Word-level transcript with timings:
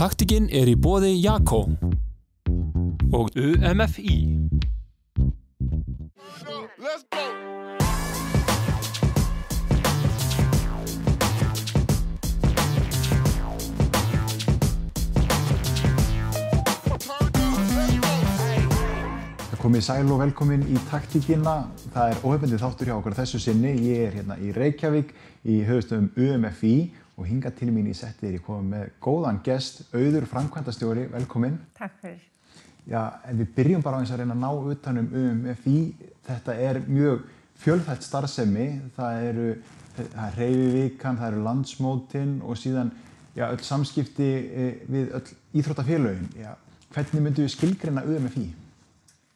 Taktikinn 0.00 0.46
er 0.48 0.64
í 0.64 0.72
bóði 0.80 1.10
Jakko 1.20 1.58
og 3.12 3.34
UMFI. 3.36 4.14
Let's 6.80 7.04
go. 7.12 7.26
Það 19.50 19.60
komið 19.60 19.84
sæl 19.84 20.08
og 20.08 20.22
velkomin 20.22 20.64
í 20.64 20.80
taktíkina. 20.88 21.58
Það 21.92 22.14
er 22.14 22.24
óhefndið 22.24 22.64
þáttur 22.64 22.88
hjá 22.88 22.96
okkur 22.96 23.20
þessu 23.20 23.42
sinni. 23.44 23.76
Ég 23.90 24.08
er 24.08 24.16
hérna 24.22 24.40
í 24.40 24.56
Reykjavík 24.56 25.12
í 25.44 25.60
höfustöfum 25.68 26.08
UMFI 26.16 26.74
og 27.20 27.26
hinga 27.28 27.52
til 27.52 27.68
mín 27.68 27.90
í 27.90 27.94
settið 27.96 28.28
er 28.30 28.36
ég 28.38 28.44
komið 28.46 28.70
með 28.72 28.92
góðan 29.04 29.42
gest, 29.44 29.82
auður 29.92 30.24
framkvæmdastjóri, 30.30 31.04
velkomin. 31.12 31.58
Takk 31.76 31.98
fyrir. 32.00 32.22
Já, 32.88 33.02
en 33.28 33.42
við 33.42 33.50
byrjum 33.58 33.84
bara 33.84 33.98
á 33.98 34.00
eins 34.00 34.12
að 34.14 34.22
reyna 34.22 34.36
að 34.38 34.40
ná 34.40 34.70
utanum 34.72 35.10
UMFI. 35.20 35.76
Þetta 36.26 36.56
er 36.64 36.80
mjög 36.88 37.26
fjölfælt 37.60 38.06
starfsemi. 38.06 38.70
Það 38.96 39.26
eru 39.28 39.50
er 40.00 40.38
reyfivíkan, 40.38 41.18
það 41.18 41.26
eru 41.32 41.44
landsmótin 41.44 42.32
og 42.46 42.56
síðan 42.58 42.92
já, 43.36 43.50
öll 43.50 43.60
samskipti 43.66 44.30
eh, 44.30 44.80
við 44.88 45.12
öll 45.18 45.60
íþróttafélögin. 45.60 46.30
Já, 46.40 46.54
hvernig 46.94 47.24
myndum 47.26 47.46
við 47.46 47.54
skilgreina 47.54 48.04
UMFI? 48.06 48.46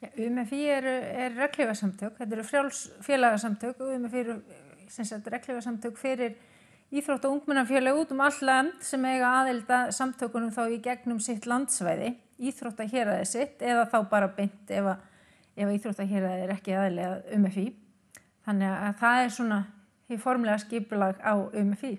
Já, 0.00 0.08
UMFI 0.24 0.62
eru 0.78 0.96
er 1.26 1.36
reglífasamtök, 1.42 2.16
þetta 2.18 2.38
eru 2.38 2.48
frjálsfélagasamtök, 2.48 3.84
UMFI 3.90 4.24
eru 4.24 4.40
reglífasamtök 5.36 6.00
fyrir 6.00 6.36
íþrótt 6.94 7.26
og 7.26 7.36
ungmennafélag 7.38 7.98
út 7.98 8.12
um 8.14 8.22
all 8.22 8.40
land 8.46 8.84
sem 8.84 9.04
eiga 9.08 9.32
aðelda 9.40 9.80
samtökunum 9.94 10.52
þá 10.54 10.62
í 10.70 10.80
gegnum 10.84 11.20
sitt 11.22 11.48
landsvæði, 11.50 12.12
íþróttaheraði 12.38 13.26
sitt 13.26 13.62
eða 13.66 13.86
þá 13.90 13.98
bara 14.10 14.30
beint 14.36 14.70
ef, 14.70 14.90
að, 14.94 15.04
ef 15.58 15.72
íþróttaheraði 15.78 16.46
er 16.46 16.54
ekki 16.54 16.76
aðelega 16.78 17.36
UMFI. 17.36 17.68
Þannig 18.44 18.74
að 18.74 18.98
það 19.00 19.22
er 19.22 19.32
svona 19.38 19.60
í 20.06 20.18
formlega 20.20 20.60
skipulag 20.62 21.22
á 21.24 21.34
UMFI. 21.34 21.94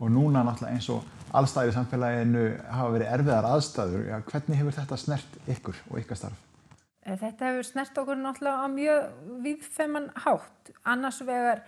Og 0.00 0.12
núna 0.12 0.44
náttúrulega 0.46 0.78
eins 0.78 0.88
og 0.94 1.34
allstæðir 1.36 1.72
í 1.72 1.76
samfélaginu 1.76 2.44
hafa 2.72 2.94
verið 2.94 3.10
erfiðar 3.16 3.48
aðstæður. 3.50 4.06
Já, 4.08 4.16
hvernig 4.30 4.60
hefur 4.62 4.78
þetta 4.78 4.98
snert 5.02 5.36
ykkur 5.56 5.82
og 5.90 6.00
ykkar 6.00 6.20
starf? 6.22 6.46
Eh, 7.04 7.18
Þetta 7.20 7.50
hefur 7.50 7.68
snert 7.68 8.00
okkur 8.00 8.16
náttúrulega 8.20 8.64
á 8.64 8.66
mjög 8.72 9.10
viðfemman 9.44 10.08
hátt. 10.24 10.72
Annars 10.88 11.20
vegar 11.26 11.62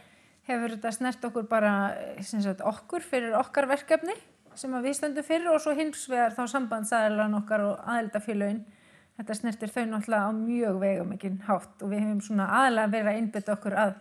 hefur 0.49 0.75
þetta 0.77 0.93
snert 0.95 1.25
okkur 1.29 1.49
bara 1.51 1.73
eh, 1.95 2.23
sagt, 2.25 2.63
okkur 2.67 3.05
fyrir 3.07 3.37
okkar 3.39 3.69
verkefni 3.71 4.15
sem 4.59 4.75
við 4.85 4.97
stöndum 4.99 5.25
fyrir 5.25 5.51
og 5.53 5.61
svo 5.65 5.73
hins 5.77 6.05
vegar 6.11 6.35
þá 6.37 6.45
sambandsaðalan 6.53 7.39
okkar 7.39 7.65
og 7.65 7.85
aðeldafélögin. 7.89 8.63
Þetta 9.17 9.37
snertir 9.37 9.73
þau 9.73 9.85
náttúrulega 9.89 10.29
á 10.29 10.33
mjög 10.37 10.79
veigamikinn 10.83 11.41
hátt 11.47 11.85
og 11.85 11.93
við 11.93 12.03
hefum 12.05 12.21
svona 12.25 12.49
aðalega 12.59 12.93
verið 12.95 13.11
að 13.11 13.19
einbytta 13.21 13.55
okkur 13.57 13.77
að 13.81 13.93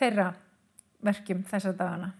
þeirra 0.00 0.26
verkjum 1.04 1.44
þessa 1.48 1.72
dagana. 1.76 2.10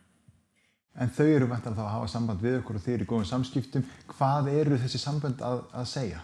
En 0.98 1.12
þau 1.14 1.27
eru 1.27 1.48
vantar 1.51 1.77
þá 1.77 1.83
að 1.84 1.92
hafa 1.95 2.11
samband 2.11 2.42
við 2.42 2.59
okkur 2.61 2.79
og 2.79 2.84
þeir 2.84 2.95
eru 2.97 3.09
góðum 3.12 3.29
samskiptum. 3.31 3.84
Hvað 4.12 4.51
eru 4.55 4.79
þessi 4.83 5.01
samband 5.03 5.42
að, 5.45 5.61
að 5.73 5.91
segja? 5.92 6.23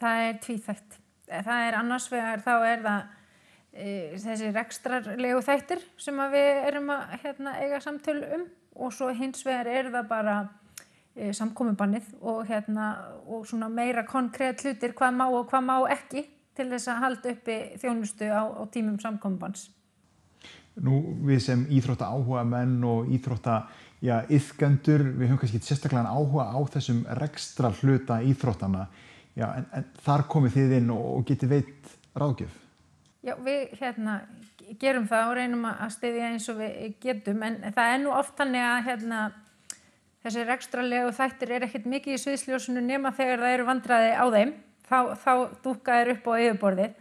Það 0.00 0.22
er 0.28 0.40
tvíþægt. 0.46 0.96
Það 1.28 1.66
er 1.68 1.78
annars 1.78 2.08
vegar 2.12 2.42
þá 2.44 2.54
er 2.56 2.82
það 2.84 3.12
þessi 3.74 4.50
rekstrarlegu 4.54 5.40
þættir 5.42 5.80
sem 5.98 6.20
við 6.30 6.60
erum 6.68 6.92
að 6.94 7.16
hérna, 7.24 7.56
eiga 7.58 7.80
samtölu 7.82 8.28
um 8.36 8.44
og 8.74 8.92
svo 8.94 9.10
hins 9.14 9.44
vegar 9.46 9.70
er 9.70 9.90
það 9.94 10.08
bara 10.10 10.34
e, 11.14 11.32
samkomubannið 11.34 12.10
og, 12.20 12.42
hérna, 12.48 12.88
og 13.26 13.46
meira 13.70 14.04
konkrétt 14.06 14.64
hlutir 14.64 14.94
hvað 14.94 15.14
má 15.18 15.26
og 15.28 15.46
hvað 15.50 15.66
má 15.66 15.76
ekki 15.94 16.24
til 16.54 16.68
þess 16.70 16.90
að 16.90 17.00
halda 17.02 17.32
uppi 17.34 17.56
þjónustu 17.82 18.30
á, 18.30 18.42
á 18.46 18.62
tímum 18.70 18.98
samkomubanns. 19.02 19.68
Nú 20.82 21.00
við 21.26 21.40
sem 21.42 21.66
íþrótta 21.70 22.10
áhuga 22.10 22.42
menn 22.46 22.82
og 22.86 23.10
íþrótta 23.14 23.60
já, 24.02 24.22
yðgöndur, 24.26 25.06
við 25.14 25.30
höfum 25.30 25.40
kannski 25.42 25.62
sérstaklega 25.62 26.10
áhuga 26.10 26.50
á 26.50 26.58
þessum 26.74 27.04
rekstra 27.20 27.70
hluta 27.78 28.18
íþróttana. 28.26 28.88
Já, 29.34 29.48
en, 29.58 29.70
en 29.74 29.86
þar 30.02 30.26
komið 30.30 30.58
þið 30.58 30.76
inn 30.80 30.92
og, 30.94 31.06
og 31.14 31.24
getið 31.30 31.54
veit 31.56 31.96
ráðgjöf. 32.14 32.63
Já, 33.24 33.32
við 33.40 33.70
hérna 33.80 34.18
gerum 34.80 35.06
það 35.08 35.30
og 35.30 35.38
reynum 35.38 35.64
að 35.68 35.94
stiðja 35.94 36.28
eins 36.34 36.48
og 36.52 36.58
við 36.58 36.96
getum 37.00 37.42
en 37.46 37.56
það 37.72 37.92
er 37.94 38.02
nú 38.02 38.12
oft 38.12 38.34
þannig 38.36 38.64
að 38.68 38.82
hérna, 38.88 39.20
þessi 40.24 40.44
rekstralegu 40.48 41.14
þættir 41.16 41.54
er 41.56 41.64
ekkert 41.64 41.88
mikið 41.88 42.16
í 42.16 42.20
sviðsljósunu 42.20 42.82
nema 42.84 43.14
þegar 43.16 43.44
það 43.44 43.56
eru 43.56 43.66
vandraði 43.68 44.12
á 44.12 44.24
þeim 44.34 44.52
þá, 44.84 44.98
þá 45.24 45.32
dúka 45.64 45.98
þeir 45.98 46.12
upp 46.14 46.28
á 46.28 46.32
yfirborðið 46.44 46.98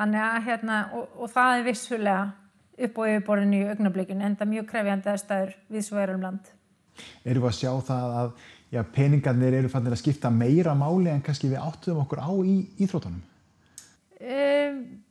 þannig 0.00 0.24
að 0.26 0.38
hérna 0.48 0.78
og, 0.98 1.06
og 1.16 1.32
það 1.32 1.56
er 1.56 1.66
vissulega 1.68 2.22
upp 2.82 3.00
á 3.00 3.02
yfirborðinu 3.12 3.60
í 3.60 3.68
augnablikinu 3.72 4.26
en 4.26 4.36
það 4.36 4.46
er 4.46 4.52
mjög 4.52 4.68
krefjandi 4.72 5.12
aðstæður 5.12 5.54
við 5.72 5.86
svo 5.86 6.02
erum 6.02 6.26
land. 6.26 6.50
Erum 7.24 7.46
við 7.46 7.48
að 7.48 7.58
sjá 7.60 7.72
það 7.88 8.16
að 8.20 8.32
já, 8.72 8.82
peningarnir 8.96 9.56
eru 9.60 9.72
fannir 9.72 9.96
að 9.96 10.02
skipta 10.02 10.32
meira 10.32 10.76
máli 10.76 11.12
en 11.12 11.24
kannski 11.24 11.48
við 11.52 11.64
áttuðum 11.64 12.04
okkur 12.04 12.24
á 12.24 12.32
í 12.44 12.56
íþróttunum? 12.82 13.24
Um, 14.22 15.01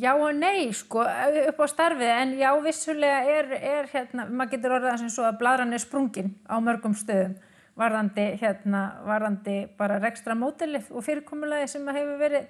já 0.00 0.12
og 0.14 0.34
nei 0.34 0.72
sko 0.74 1.02
upp 1.02 1.60
á 1.60 1.66
starfið 1.70 2.12
en 2.12 2.36
já 2.38 2.50
vissulega 2.62 3.18
er, 3.38 3.52
er 3.56 3.90
hérna, 3.92 4.28
maður 4.28 4.56
getur 4.56 4.76
orðað 4.78 5.02
sem 5.02 5.12
svo 5.12 5.26
að 5.28 5.38
bladran 5.42 5.76
er 5.76 5.82
sprungin 5.82 6.34
á 6.48 6.56
mörgum 6.60 6.96
stöðum 6.96 7.36
varðandi 7.76 8.26
hérna, 8.40 8.82
varðandi 9.04 9.56
bara 9.76 9.98
rekstra 10.00 10.36
mótilið 10.38 10.88
og 10.90 11.04
fyrirkomulagi 11.04 11.68
sem 11.68 11.88
hefur 11.92 12.16
verið 12.20 12.46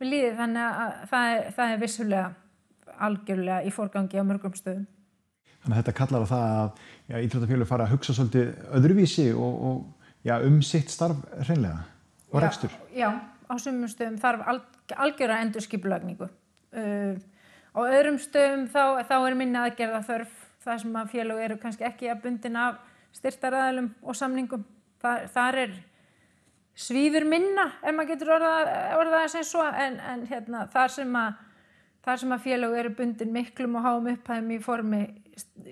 við 0.00 0.12
líðið 0.12 0.38
þannig 0.40 0.80
að 0.82 0.94
það 1.10 1.32
er, 1.32 1.50
það 1.56 1.72
er 1.74 1.82
vissulega 1.82 2.24
algjörlega 3.02 3.62
í 3.68 3.72
forgangi 3.74 4.20
á 4.20 4.24
mörgum 4.26 4.54
stöðum. 4.56 4.86
Þannig 5.62 5.76
að 5.76 5.80
þetta 5.80 5.96
kallar 5.98 6.24
á 6.24 6.32
það 6.32 6.46
að 6.52 7.26
íþróttafélug 7.26 7.68
fara 7.70 7.86
að 7.86 7.94
hugsa 7.94 8.16
svolítið 8.16 8.48
öðruvísi 8.78 9.26
og, 9.36 9.66
og 9.68 10.24
já, 10.26 10.34
um 10.42 10.58
sitt 10.66 10.90
starf 10.90 11.20
hreinlega 11.44 11.84
og 12.32 12.40
Já, 12.40 12.44
rekstur. 12.46 12.78
Já, 12.96 13.08
á 13.12 13.54
sumum 13.60 13.90
stöðum 13.90 14.18
þarf 14.22 14.48
al, 14.50 14.58
algjöra 15.06 15.42
endurskipulagningu. 15.44 16.30
Uh, 16.72 17.16
á 17.76 17.80
öðrum 17.84 18.18
stöðum 18.20 18.66
þá, 18.72 19.04
þá 19.08 19.16
er 19.18 19.36
minna 19.36 19.66
aðgerða 19.66 20.02
þörf 20.08 20.34
það 20.62 20.82
sem 20.82 20.98
að 20.98 21.12
félög 21.12 21.40
eru 21.44 21.60
kannski 21.60 21.86
ekki 21.88 22.10
að 22.12 22.22
bundin 22.26 22.58
af 22.60 22.82
styrtaræðalum 23.16 23.90
og 24.02 24.16
samningum. 24.16 24.66
Þar, 25.02 25.24
þar 25.34 25.58
er 25.64 25.72
svífur 26.78 27.26
minna 27.28 27.66
ef 27.82 27.90
maður 27.92 28.12
getur 28.12 28.34
orðað, 28.36 28.70
orðað 29.00 29.26
sem 29.34 29.46
svo 29.46 29.64
en, 29.66 29.98
en 30.12 30.22
hérna, 30.30 30.66
þar 30.72 30.94
sem 30.94 31.16
að 31.18 31.40
þar 32.02 32.22
sem 32.22 32.34
að 32.34 32.46
félög 32.46 32.78
eru 32.78 32.94
bundin 32.98 33.34
miklum 33.34 33.76
og 33.78 33.86
háum 33.86 34.08
upphæðum 34.12 34.54
í 34.54 34.62
formi 34.62 35.02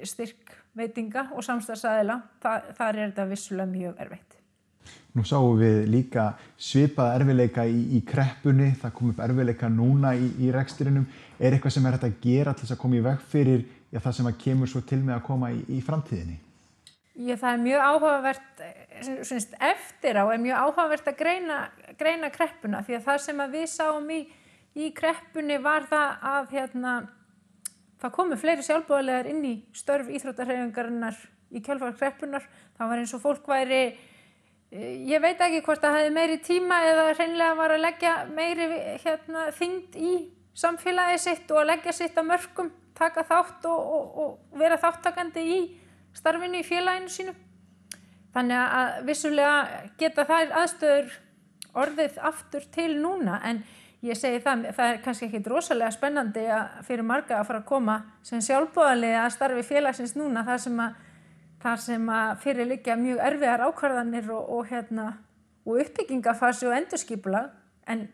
styrkveitinga 0.06 1.28
og 1.34 1.47
samstagsæðila, 1.47 2.21
þar, 2.43 2.69
þar 2.78 2.91
er 2.99 3.03
þetta 3.09 3.31
vissulega 3.32 3.72
mjög 3.72 4.05
erfitt. 4.06 4.40
Nú 5.11 5.25
sáum 5.27 5.57
við 5.59 5.89
líka 5.91 6.29
svipaða 6.55 7.17
erfileika 7.19 7.65
í, 7.67 7.81
í 7.99 8.01
kreppunni, 8.07 8.69
það 8.79 8.93
kom 8.95 9.11
upp 9.11 9.23
erfileika 9.25 9.71
núna 9.73 10.13
í, 10.15 10.29
í 10.39 10.53
reksturinnum. 10.55 11.09
Er 11.41 11.57
eitthvað 11.57 11.75
sem 11.75 11.89
er 11.89 11.97
hægt 11.97 12.07
að 12.07 12.21
gera 12.23 12.55
til 12.55 12.67
þess 12.67 12.77
að 12.77 12.83
koma 12.85 12.99
í 12.99 13.03
veg 13.09 13.25
fyrir 13.33 13.65
já, 13.91 13.99
það 13.99 14.15
sem 14.19 14.31
kemur 14.45 14.71
svo 14.71 14.85
til 14.87 15.01
með 15.03 15.17
að 15.17 15.25
koma 15.27 15.51
í, 15.51 15.59
í 15.75 15.81
framtíðinni? 15.83 16.37
Já, 17.21 17.35
það 17.37 17.51
er 17.51 17.65
mjög 17.65 17.87
áhugavert, 17.89 18.63
syns, 19.27 19.49
eftir 19.59 20.21
á 20.23 20.25
er 20.31 20.39
mjög 20.41 20.63
áhugavert 20.63 21.11
að 21.11 21.19
greina, 21.19 21.57
greina 21.99 22.31
kreppuna 22.33 22.85
því 22.87 23.01
að 23.01 23.09
það 23.09 23.19
sem 23.25 23.43
að 23.43 23.57
við 23.59 23.67
sáum 23.73 24.07
í, 24.15 24.21
kreppunni 24.97 25.59
var 25.61 25.89
það 25.91 26.31
að 26.31 26.55
hérna, 26.55 26.95
það 28.01 28.15
komu 28.15 28.39
fleiri 28.39 28.65
sjálfbúðarlegar 28.65 29.29
inn 29.35 29.43
í 29.45 29.53
störf 29.75 30.09
íþróttarhefingarinnar 30.09 31.19
í 31.51 31.62
kjálfar 31.67 31.99
kreppunar. 31.99 32.47
Það 32.79 32.93
var 32.93 33.03
eins 33.03 33.15
og 33.17 33.23
fólk 33.25 33.51
væri 33.51 33.83
Ég 34.70 35.19
veit 35.19 35.41
ekki 35.42 35.64
hvort 35.67 35.82
það 35.82 35.96
hefði 35.99 36.11
meiri 36.14 36.37
tíma 36.46 36.76
eða 36.87 37.06
hreinlega 37.17 37.55
var 37.58 37.72
að 37.75 37.82
leggja 37.82 38.12
meiri 38.31 38.69
hérna, 39.02 39.49
þyngd 39.56 39.96
í 39.99 40.12
samfélagi 40.55 41.17
sitt 41.19 41.50
og 41.50 41.64
að 41.64 41.72
leggja 41.72 41.94
sitt 41.96 42.19
að 42.20 42.28
mörgum, 42.28 42.70
taka 42.94 43.25
þátt 43.26 43.67
og, 43.67 43.81
og, 43.96 44.20
og 44.22 44.61
vera 44.61 44.78
þáttakandi 44.78 45.43
í 45.43 45.58
starfinu 46.14 46.61
í 46.61 46.67
félaginu 46.67 47.11
sínu. 47.11 47.34
Þannig 48.31 48.62
að 48.78 49.02
vissulega 49.08 49.82
geta 49.99 50.26
þær 50.28 50.56
aðstöður 50.62 51.19
orðið 51.81 52.23
aftur 52.31 52.70
til 52.70 52.93
núna 53.00 53.40
en 53.50 53.64
ég 54.06 54.19
segi 54.19 54.38
það, 54.44 54.69
það 54.76 54.93
er 54.93 55.02
kannski 55.05 55.26
ekki 55.26 55.43
rosalega 55.50 55.90
spennandi 55.94 56.46
fyrir 56.87 57.06
marga 57.06 57.40
að 57.40 57.49
fara 57.50 57.64
að 57.64 57.70
koma 57.73 57.96
sem 58.26 58.43
sjálfbóðarlega 58.44 59.25
að 59.26 59.34
starfi 59.34 59.66
félagsins 59.66 60.14
núna 60.19 60.46
þar 60.46 60.62
sem 60.62 60.82
að 60.87 61.06
þar 61.61 61.83
sem 61.83 62.07
að 62.15 62.31
fyrir 62.45 62.69
liggja 62.71 62.97
mjög 62.97 63.21
erfiðar 63.27 63.67
ákvarðanir 63.69 64.31
og, 64.35 64.53
og, 64.57 64.71
hérna, 64.71 65.09
og 65.67 65.83
uppbyggingafasi 65.85 66.69
og 66.69 66.77
endurskipula 66.79 67.43
en 67.91 68.07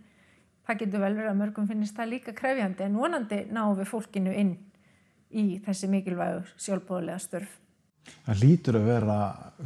það 0.67 0.81
getur 0.83 1.05
vel 1.05 1.13
verið 1.15 1.31
að 1.31 1.39
mörgum 1.43 1.69
finnist 1.69 1.97
það 1.99 2.13
líka 2.15 2.35
krefjandi 2.37 2.87
en 2.87 2.99
vonandi 2.99 3.45
náum 3.55 3.77
við 3.79 3.91
fólkinu 3.93 4.35
inn 4.35 4.57
í 5.31 5.47
þessi 5.63 5.91
mikilvægu 5.91 6.43
sjálfbóðlega 6.63 7.23
störf. 7.23 7.55
Það 8.27 8.43
lítur 8.43 8.79
að 8.79 8.89
vera 8.91 9.17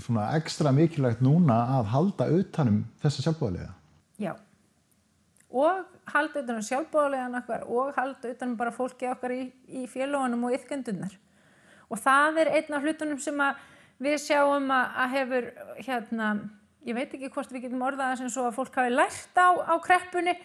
svona 0.00 0.29
ekstra 0.37 0.73
mikilvægt 0.73 1.21
núna 1.25 1.59
að 1.79 1.91
halda 1.94 2.29
utanum 2.37 2.82
þessa 3.03 3.25
sjálfbóðlega. 3.27 3.73
Já. 4.21 4.32
Og 5.50 5.82
halda 6.12 6.43
utanum 6.44 6.65
sjálfbóðlegan 6.65 7.41
okkar 7.41 7.67
og 7.69 7.93
halda 7.97 8.32
utanum 8.32 8.56
bara 8.61 8.73
fólki 8.75 9.09
okkar 9.11 9.35
í, 9.37 9.43
í 9.69 9.87
félagunum 9.91 10.49
og 10.49 10.56
yfgöndunar. 10.56 11.12
Og 11.90 11.98
það 11.98 12.40
er 12.44 12.52
einn 12.58 12.76
af 12.76 12.87
hlutunum 12.87 13.19
sem 13.22 13.42
við 14.00 14.16
sjáum 14.22 14.70
að, 14.72 14.94
að 15.02 15.16
hefur, 15.16 15.48
hérna, 15.82 16.28
ég 16.87 16.96
veit 16.96 17.16
ekki 17.16 17.32
hvort 17.34 17.52
við 17.52 17.66
getum 17.66 17.82
orðaða 17.84 18.20
sem 18.20 18.31
svo 18.32 18.46
að 18.48 18.56
fólk 18.60 18.78
hafi 18.81 18.94
lært 18.94 19.40
á, 19.40 19.48
á 19.58 19.75
kreppunni, 19.84 20.37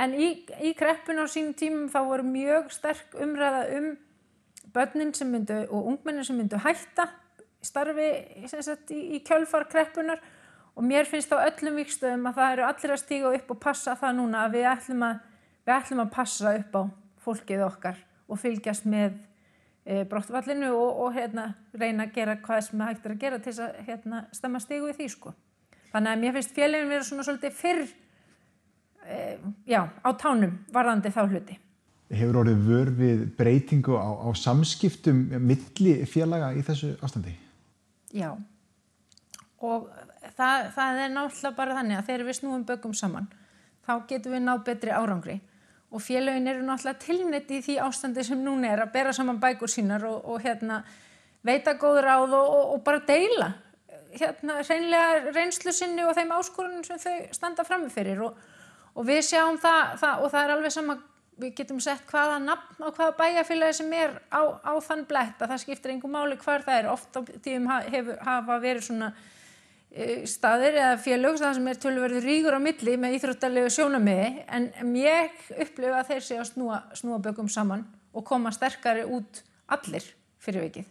en 0.00 0.14
í, 0.16 0.30
í 0.64 0.72
kreppunni 0.78 1.26
á 1.26 1.28
sínum 1.28 1.56
tímum 1.58 1.90
þá 1.92 2.00
voru 2.08 2.24
mjög 2.24 2.70
sterk 2.72 3.18
umræða 3.20 3.66
um 3.76 3.90
börnin 4.72 5.12
sem 5.14 5.28
myndu 5.28 5.58
og 5.68 5.90
ungmennin 5.90 6.24
sem 6.24 6.38
myndu 6.38 6.60
hætta 6.62 7.10
starfi 7.62 8.08
sagt, 8.48 8.90
í, 8.90 9.18
í 9.18 9.20
kjölfar 9.26 9.66
kreppunar 9.70 10.22
og 10.72 10.86
mér 10.86 11.06
finnst 11.08 11.32
á 11.34 11.44
öllum 11.44 11.76
vikstöðum 11.80 12.30
að 12.30 12.38
það 12.38 12.54
eru 12.54 12.66
allir 12.68 12.94
að 12.94 13.02
stíga 13.02 13.34
upp 13.36 13.52
og 13.52 13.60
passa 13.62 13.96
það 13.98 14.16
núna 14.18 14.46
að 14.46 14.56
við 14.56 14.68
ætlum 14.72 15.04
að, 15.06 15.20
við 15.66 15.74
ætlum 15.76 16.04
að 16.04 16.14
passa 16.16 16.54
upp 16.56 16.78
á 16.78 16.82
fólkið 17.26 17.66
okkar 17.66 18.00
og 18.28 18.40
fylgjast 18.40 18.88
með 18.88 19.20
brottvallinu 19.84 20.70
og, 20.76 21.00
og 21.04 21.16
hérna, 21.16 21.48
reyna 21.74 22.06
að 22.06 22.14
gera 22.14 22.36
hvað 22.44 22.60
sem 22.68 22.84
hægt 22.86 23.06
er 23.06 23.14
að 23.16 23.24
gera 23.24 23.40
til 23.42 23.54
að 23.64 23.80
hérna, 23.88 24.22
stemma 24.34 24.60
stígu 24.62 24.92
í 24.92 24.94
því 24.98 25.08
sko. 25.10 25.34
Þannig 25.92 26.12
að 26.12 26.22
mér 26.22 26.36
finnst 26.36 26.54
félagin 26.56 26.92
vera 26.92 27.06
svona 27.08 27.26
svolítið 27.26 27.56
fyrr 27.58 27.82
e, 27.82 29.18
já, 29.68 29.82
á 29.82 30.10
tánum 30.20 30.54
varðandi 30.72 31.12
þá 31.12 31.22
hluti. 31.26 31.58
Hefur 32.12 32.42
orðið 32.42 32.64
vör 32.68 32.94
við 32.96 33.26
breytingu 33.36 33.98
á, 33.98 34.08
á 34.22 34.28
samskiptum 34.36 35.26
milli 35.40 35.98
félaga 36.08 36.52
í 36.54 36.62
þessu 36.64 36.94
ástandi? 37.02 37.34
Já, 38.12 38.30
og 39.64 39.88
það, 40.36 40.66
það 40.76 41.00
er 41.04 41.14
náttúrulega 41.14 41.56
bara 41.56 41.78
þannig 41.78 41.98
að 41.98 42.10
þegar 42.10 42.26
við 42.28 42.38
snúum 42.38 42.66
bögum 42.68 42.94
saman 42.96 43.30
þá 43.86 43.94
getum 44.10 44.36
við 44.36 44.44
náð 44.46 44.62
betri 44.68 44.94
árangri 44.94 45.38
og 45.92 46.00
félagin 46.00 46.48
eru 46.48 46.64
náttúrulega 46.66 47.04
tilnett 47.04 47.50
í 47.52 47.60
því 47.64 47.78
ástandi 47.84 48.24
sem 48.24 48.40
núna 48.40 48.72
er 48.72 48.84
að 48.84 48.94
bera 48.94 49.12
saman 49.12 49.40
bækur 49.42 49.70
sínar 49.70 50.06
og, 50.08 50.24
og 50.24 50.40
hérna, 50.44 50.82
veita 51.44 51.76
góð 51.80 52.00
ráð 52.06 52.34
og, 52.38 52.48
og, 52.56 52.74
og 52.74 52.82
bara 52.86 53.04
deila 53.06 53.52
hérna, 54.16 54.58
reynlega 54.68 55.32
reynslu 55.32 55.72
sinni 55.72 56.04
og 56.04 56.16
þeim 56.16 56.34
áskorunum 56.36 56.84
sem 56.86 57.00
þau 57.00 57.16
standa 57.36 57.64
framifyrir 57.68 58.20
og 58.24 59.06
við 59.08 59.22
sjáum 59.30 59.58
það, 59.60 59.96
það 60.02 60.24
og 60.24 60.32
það 60.34 60.44
er 60.44 60.54
alveg 60.56 60.74
sama 60.74 60.98
við 61.42 61.54
getum 61.58 61.80
sett 61.82 62.04
hvaða 62.10 62.38
nafn 62.42 62.86
og 62.86 62.96
hvaða 62.96 63.16
bæjarfélagi 63.18 63.78
sem 63.80 63.92
er 63.96 64.14
á, 64.28 64.42
á 64.62 64.72
þann 64.84 65.06
blætt 65.08 65.40
að 65.40 65.54
það 65.54 65.62
skiptir 65.64 65.94
einhver 65.94 66.12
máli 66.12 66.38
hvar 66.40 66.64
það 66.66 66.78
er. 66.78 66.88
Oft 66.92 67.16
á 67.16 67.20
tíum 67.44 67.68
hafa 67.70 68.58
verið 68.62 68.88
svona 68.88 69.12
staðir 70.28 70.78
eða 70.78 70.96
félög 71.04 71.36
það 71.40 71.58
sem 71.58 71.68
er 71.68 71.80
tölverður 71.82 72.24
ríkur 72.24 72.56
á 72.56 72.60
milli 72.64 72.94
með 73.00 73.18
íþróttarlegu 73.18 73.72
sjónamiði 73.74 74.30
en 74.48 74.96
ég 74.96 75.44
upplifa 75.52 76.00
að 76.00 76.14
þeir 76.14 76.24
sé 76.24 76.38
að 76.40 76.48
snúa, 76.54 76.78
snúa 76.96 77.20
bökum 77.20 77.50
saman 77.52 77.84
og 78.12 78.24
koma 78.24 78.52
sterkari 78.54 79.04
út 79.04 79.42
allir 79.72 80.06
fyrir 80.42 80.64
vikið. 80.68 80.88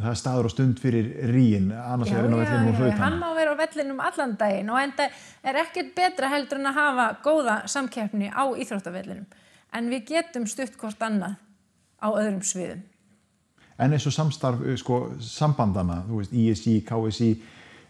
Það 0.00 0.12
er 0.12 0.16
staður 0.16 0.46
og 0.48 0.52
stund 0.54 0.78
fyrir 0.80 1.08
ríin 1.28 1.68
annars 1.74 2.12
er 2.14 2.22
hann 2.22 2.32
á 2.32 2.40
vellinum 2.40 2.70
og 2.70 2.78
hlautan 2.78 3.02
Hann 3.02 3.18
má 3.20 3.28
vera 3.36 3.52
á 3.52 3.56
vellinum 3.58 3.98
allan 4.00 4.36
daginn 4.40 4.70
og 4.72 4.80
enda 4.80 5.10
er 5.42 5.58
ekkert 5.60 5.90
betra 5.98 6.30
heldur 6.32 6.62
en 6.62 6.70
að 6.70 6.78
hafa 6.78 7.06
góða 7.26 7.56
samkeppni 7.68 8.30
á 8.32 8.46
íþróttavellinum. 8.48 9.26
En 9.76 9.90
við 9.92 10.06
getum 10.14 10.46
stutt 10.48 10.78
hvort 10.80 11.02
annað 11.04 11.36
á 12.00 12.08
öðrum 12.14 12.40
sviðum. 12.46 12.86
En 13.80 13.92
eins 13.96 14.06
og 14.08 14.14
samstarf 14.14 14.62
eh, 14.64 14.76
sko, 14.80 15.02
sambandana, 15.24 16.02
þú 16.08 16.20
veist, 16.20 16.32
ISI, 16.36 16.80
KSI, 16.86 17.30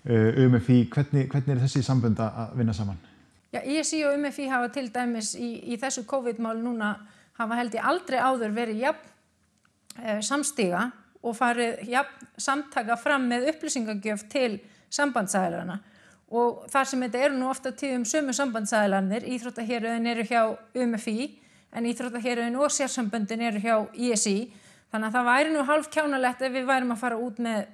UMFI, 0.05 0.81
eh, 0.81 0.89
hvernig, 0.89 1.29
hvernig 1.29 1.55
er 1.55 1.63
þessi 1.65 1.83
sambund 1.85 2.21
að 2.25 2.55
vinna 2.57 2.73
saman? 2.77 2.99
Já, 3.53 3.61
ISI 3.67 4.05
og 4.07 4.15
UMFI 4.15 4.47
hafa 4.49 4.71
til 4.73 4.89
dæmis 4.95 5.35
í, 5.35 5.51
í 5.75 5.77
þessu 5.81 6.07
COVID-mál 6.09 6.61
núna 6.63 6.95
hafa 7.41 7.59
held 7.59 7.75
ég 7.75 7.87
aldrei 7.87 8.21
áður 8.23 8.55
verið 8.55 8.83
jafn 8.85 9.09
e, 9.99 10.21
samstíga 10.23 10.85
og 11.21 11.35
farið 11.37 11.83
jafn 11.91 12.29
samtaka 12.41 12.97
fram 13.01 13.27
með 13.29 13.49
upplýsingagjöf 13.55 14.27
til 14.31 14.61
sambandsæðlarna 14.93 15.81
og 16.31 16.65
þar 16.71 16.87
sem 16.87 17.03
þetta 17.03 17.25
eru 17.27 17.41
nú 17.41 17.49
ofta 17.51 17.73
tíðum 17.75 18.07
sömu 18.07 18.33
sambandsæðlarnir, 18.39 19.27
íþróttahéröðin 19.35 20.11
eru 20.13 20.27
hjá 20.31 20.43
UMFI 20.79 21.19
en 21.75 21.87
Íþróttahéröðin 21.87 22.59
og 22.59 22.71
sérsamböndin 22.75 23.43
eru 23.47 23.63
hjá 23.63 23.77
ISI 23.95 24.53
þannig 24.91 25.11
að 25.11 25.17
það 25.17 25.29
væri 25.31 25.53
nú 25.55 25.67
hálf 25.67 25.91
kjánalegt 25.91 26.43
ef 26.47 26.55
við 26.55 26.67
værim 26.71 26.95
að 26.95 27.03
fara 27.03 27.19
út 27.19 27.39
með 27.43 27.67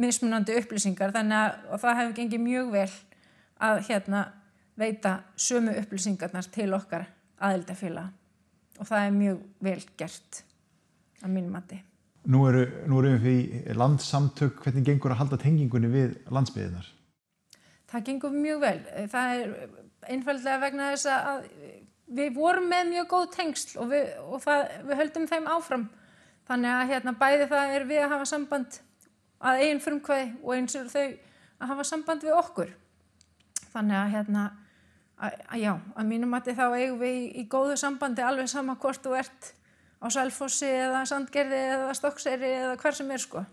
mismunandi 0.00 0.56
upplýsingar 0.58 1.14
þannig 1.14 1.38
að 1.70 1.82
það 1.82 1.98
hefur 2.00 2.16
gengið 2.18 2.44
mjög 2.44 2.72
vel 2.74 2.90
að 3.64 3.80
hérna 3.88 4.24
veita 4.78 5.14
sömu 5.38 5.74
upplýsingarnar 5.78 6.50
til 6.54 6.70
okkar 6.74 7.06
aðildafélag 7.44 8.80
og 8.80 8.88
það 8.88 9.06
er 9.06 9.14
mjög 9.14 9.42
vel 9.62 9.80
gert 9.98 10.42
að 11.22 11.30
mínum 11.30 11.54
mati. 11.54 11.78
Nú 12.24 12.40
eru, 12.48 12.64
nú 12.88 13.00
eru 13.02 13.18
við 13.20 13.72
landsamtök, 13.76 14.62
hvernig 14.64 14.86
gengur 14.86 15.12
að 15.12 15.20
halda 15.20 15.38
tengingunni 15.42 15.90
við 15.92 16.14
landsbyðinar? 16.32 16.86
Það 17.92 18.06
gengur 18.08 18.32
mjög 18.34 18.62
vel. 18.62 18.78
Það 19.12 19.34
er 19.34 19.50
einfallega 20.14 20.62
vegna 20.62 20.88
þess 20.94 21.10
að 21.12 21.44
við 22.16 22.32
vorum 22.36 22.66
með 22.70 22.90
mjög 22.90 23.10
góð 23.12 23.28
tengsl 23.36 23.76
og 23.82 23.92
við, 23.92 24.08
og 24.24 24.42
það, 24.44 24.64
við 24.88 25.00
höldum 25.02 25.28
þeim 25.30 25.50
áfram 25.52 25.86
þannig 26.48 26.72
að 26.72 26.90
hérna, 26.92 27.14
bæði 27.20 27.46
það 27.52 27.76
er 27.76 27.86
við 27.88 28.02
að 28.04 28.12
hafa 28.14 28.28
samband 28.28 28.80
að 29.44 29.62
eigin 29.62 29.82
frumkvæði 29.84 30.28
og 30.42 30.54
eins 30.56 30.76
og 30.80 30.92
þau 30.92 31.06
að 31.06 31.70
hafa 31.70 31.88
samband 31.88 32.24
við 32.26 32.38
okkur 32.38 32.70
þannig 33.72 33.98
að 33.98 34.14
hérna 34.14 34.44
að, 35.18 35.36
að 35.48 35.58
já, 35.62 35.72
að 35.94 36.08
mínum 36.10 36.32
mati 36.34 36.54
þá 36.56 36.64
eigum 36.72 37.02
við 37.02 37.18
í, 37.18 37.26
í 37.42 37.44
góðu 37.50 37.76
sambandi 37.80 38.24
alveg 38.24 38.50
sama 38.50 38.78
hvort 38.80 39.04
þú 39.04 39.18
ert 39.18 39.52
á 40.04 40.06
Sælfossi 40.12 40.68
eða 40.68 41.04
Sandgerði 41.08 41.60
eða 41.74 41.92
Stokkseri 41.96 42.50
eða 42.58 42.80
hver 42.80 42.96
sem 42.96 43.12
er 43.14 43.22
sko 43.22 43.44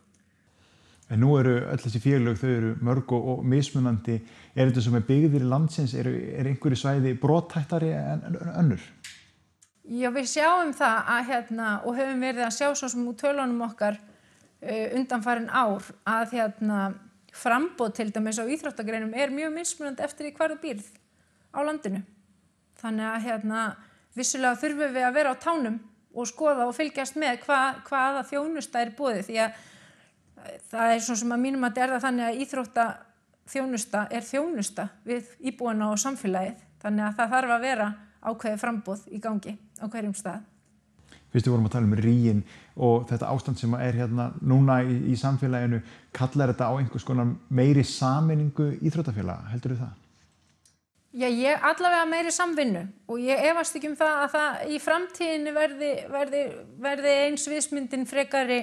En 1.12 1.20
nú 1.20 1.34
eru 1.36 1.58
öll 1.68 1.80
þessi 1.82 2.00
félög, 2.00 2.38
þau 2.40 2.50
eru 2.50 2.70
mörg 2.88 3.10
og, 3.12 3.26
og 3.34 3.40
mismunandi. 3.52 4.14
Er 4.56 4.70
þetta 4.70 4.84
sem 4.86 4.94
er 4.96 5.04
byggðir 5.10 5.44
í 5.44 5.50
landsins, 5.52 5.92
er, 6.00 6.08
er 6.08 6.48
einhverju 6.48 6.80
svæði 6.80 7.12
bróttættari 7.20 7.90
en, 8.00 8.38
önnur? 8.62 8.86
Já, 9.92 10.08
við 10.16 10.30
sjáum 10.32 10.72
það 10.78 11.12
að, 11.12 11.26
hérna, 11.28 11.74
og 11.84 11.98
höfum 12.00 12.24
verið 12.24 12.46
að 12.46 12.56
sjá 12.56 12.70
svo 12.70 12.88
sem 12.94 13.10
úr 13.12 13.18
tölunum 13.20 13.66
okkar 13.68 14.00
uh, 14.62 14.88
undanfarin 14.98 15.50
ár 15.50 15.86
að 16.08 16.38
hérna, 16.38 16.81
frambóð 17.31 17.94
til 17.96 18.10
dæmis 18.12 18.42
á 18.42 18.46
íþróttagreinum 18.46 19.13
er 19.16 19.31
mjög 19.31 19.54
mismunandi 19.56 20.04
eftir 20.04 20.28
í 20.28 20.34
hverju 20.36 20.58
býrð 20.62 20.90
á 21.56 21.60
landinu. 21.63 22.01
Þannig 22.82 23.08
að 23.08 23.25
hérna, 23.27 23.62
vissulega 24.18 24.60
þurfum 24.60 24.96
við 24.96 25.08
að 25.08 25.18
vera 25.20 25.32
á 25.32 25.44
tánum 25.44 25.80
og 26.12 26.27
skoða 26.27 26.68
og 26.68 26.75
fylgjast 26.75 27.15
með 27.20 27.46
hva, 27.46 27.60
hvaða 27.88 28.25
þjónusta 28.27 28.82
er 28.84 28.91
búið 28.98 29.22
því 29.30 29.38
að 29.46 29.62
það 30.72 30.94
er 30.94 31.03
svona 31.06 31.22
sem 31.22 31.34
að 31.36 31.44
mínum 31.46 31.63
að 31.63 31.72
þetta 31.72 31.84
er 31.86 31.94
það 31.94 32.06
þannig 32.06 32.27
að 32.27 32.41
íþrótta 32.44 32.86
þjónusta 33.51 34.03
er 34.12 34.27
þjónusta 34.27 34.88
við 35.08 35.34
íbúana 35.51 35.91
og 35.91 36.01
samfélagið 36.01 36.63
þannig 36.82 37.08
að 37.08 37.20
það 37.20 37.36
þarf 37.36 37.56
að 37.56 37.68
vera 37.68 37.89
ákveði 38.22 38.62
frambóð 38.62 39.06
í 39.10 39.22
gangi 39.22 39.56
á 39.82 39.86
hverjum 39.88 40.18
stað. 40.18 40.44
Fyrstu 41.32 41.54
vorum 41.54 41.70
að 41.70 41.78
tala 41.78 41.88
um 41.88 41.96
ríin 41.96 42.42
og 42.76 43.06
þetta 43.08 43.32
ástand 43.32 43.60
sem 43.60 43.74
er 43.80 43.96
hérna 43.96 44.32
núna 44.44 44.82
í, 44.84 44.98
í 45.14 45.18
samfélaginu, 45.20 45.80
kallar 46.16 46.52
þetta 46.52 46.68
á 46.68 46.74
einhvers 46.76 47.08
konar 47.08 47.30
meiri 47.48 47.86
saminningu 47.88 48.74
íþróttafélag, 48.84 49.46
heldur 49.54 49.76
þú 49.76 49.84
það? 49.86 49.94
Já, 51.12 51.28
ég 51.28 51.64
allavega 51.68 52.08
meiri 52.08 52.32
samvinnu 52.32 52.82
og 53.12 53.20
ég 53.20 53.42
efast 53.50 53.76
ekki 53.76 53.90
um 53.92 53.96
það 54.00 54.20
að 54.26 54.36
það 54.36 54.60
í 54.72 54.78
framtíðinu 54.80 55.54
verði, 55.56 55.90
verði, 56.12 56.44
verði 56.84 57.16
eins 57.26 57.48
viðsmyndin 57.52 58.06
frekari 58.08 58.62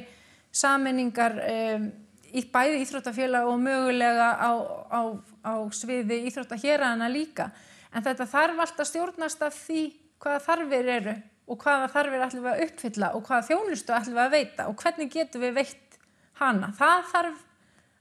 saminningar 0.56 1.36
um, 1.44 1.88
í 2.32 2.44
bæði 2.52 2.82
íþróttafélag 2.84 3.48
og 3.48 3.60
mögulega 3.60 4.30
á, 4.40 4.50
á, 4.88 5.00
á 5.44 5.54
sviði 5.76 6.22
íþróttaheraðana 6.28 7.08
líka. 7.12 7.50
En 7.92 8.04
þetta 8.04 8.28
þarf 8.28 8.64
alltaf 8.64 8.88
stjórnast 8.88 9.44
af 9.44 9.56
því 9.66 9.82
hvaða 10.20 10.44
þarfir 10.44 10.90
eru 10.96 11.16
og 11.48 11.60
hvaða 11.62 11.90
þarfir 11.92 12.24
ætlum 12.26 12.44
við 12.44 12.54
að 12.54 12.64
uppfylla 12.66 13.12
og 13.16 13.28
hvaða 13.28 13.46
þjónustu 13.48 13.94
ætlum 13.96 14.18
við 14.18 14.24
að 14.24 14.34
veita 14.36 14.66
og 14.68 14.82
hvernig 14.82 15.12
getum 15.12 15.44
við 15.44 15.54
veitt 15.58 16.00
hana. 16.40 16.72
Það 16.78 17.06
þarf 17.12 17.44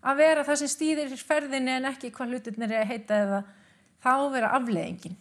að 0.08 0.20
vera 0.22 0.48
það 0.48 0.60
sem 0.62 0.74
stýðir 0.74 1.16
ferðinni 1.30 1.78
en 1.78 1.90
ekki 1.92 2.12
hvað 2.16 2.34
hlutirnir 2.36 2.74
er 2.74 2.84
að 2.84 2.92
heita 2.92 3.22
eða 3.24 3.40
þá 4.04 4.14
vera 4.36 4.52
afleðingin. 4.58 5.18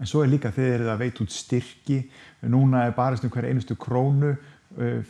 En 0.00 0.08
svo 0.08 0.24
er 0.24 0.32
líka 0.32 0.52
þegar 0.52 0.80
þið 0.80 0.90
að 0.94 1.02
veit 1.02 1.18
út 1.20 1.34
styrki, 1.34 1.98
núna 2.48 2.86
er 2.88 2.96
barist 2.96 3.26
um 3.26 3.32
hver 3.32 3.50
einustu 3.50 3.76
krónu 3.76 4.32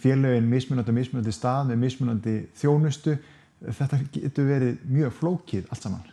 félögin 0.01 0.49
mismunandi 0.49 0.95
mismunandi 0.97 1.35
stað 1.37 1.69
með 1.71 1.83
mismunandi 1.85 2.37
þjónustu 2.57 3.17
þetta 3.61 3.99
getur 4.15 4.49
verið 4.49 4.87
mjög 4.89 5.13
flókið 5.19 5.69
allt 5.69 5.85
saman 5.85 6.10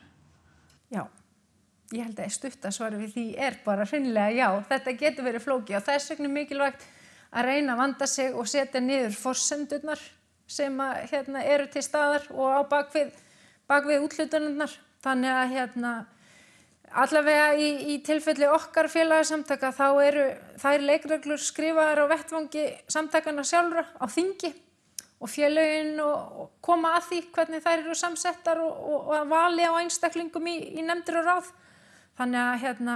ég 1.96 2.04
held 2.04 2.20
að 2.20 2.36
stutt 2.36 2.66
að 2.68 2.76
svara 2.76 3.00
við 3.00 3.14
því 3.16 3.26
er 3.48 3.58
bara 3.64 3.88
hreinlega 3.88 4.36
já, 4.36 4.48
þetta 4.70 4.96
getur 5.00 5.28
verið 5.28 5.46
flókið 5.46 5.80
og 5.80 5.86
þess 5.88 6.12
vegna 6.12 6.28
er 6.28 6.36
mikilvægt 6.36 6.86
að 7.32 7.48
reyna 7.48 7.74
að 7.76 7.82
vanda 7.84 8.08
sig 8.08 8.36
og 8.36 8.48
setja 8.50 8.82
niður 8.84 9.16
forsendurnar 9.16 10.04
sem 10.48 10.78
að, 10.80 11.00
hérna, 11.12 11.44
eru 11.44 11.68
til 11.72 11.84
staðar 11.84 12.28
og 12.32 12.54
á 12.56 12.62
bakvið, 12.72 13.16
bakvið 13.68 14.06
útlutunarnar. 14.06 14.76
Þannig 15.04 15.32
að 15.32 15.52
hérna, 15.54 15.92
allavega 17.04 17.50
í, 17.60 17.68
í 17.94 17.98
tilfelli 18.04 18.48
okkar 18.50 18.90
félagsamtaka 18.92 19.74
þá 19.76 19.88
eru 20.04 20.24
þær 20.60 20.88
leikreglur 20.88 21.44
skrifaðar 21.44 22.08
á 22.08 22.12
vettvangi 22.12 22.64
samtakana 22.92 23.46
sjálfra 23.48 23.86
á 24.00 24.06
þingi 24.10 24.54
og 25.18 25.30
félagin 25.32 26.00
og, 26.04 26.42
og 26.42 26.50
koma 26.66 26.96
að 26.98 27.08
því 27.12 27.22
hvernig 27.36 27.64
þær 27.66 27.78
eru 27.84 27.96
samsettar 27.98 28.60
og, 28.64 28.74
og, 28.74 29.00
og 29.12 29.16
að 29.20 29.32
vali 29.32 29.66
á 29.66 29.74
einstaklingum 29.82 30.50
í, 30.50 30.58
í 30.80 30.86
nefndir 30.86 31.22
og 31.22 31.30
ráð. 31.30 31.54
Þannig 32.18 32.42
að, 32.42 32.56
hérna, 32.64 32.96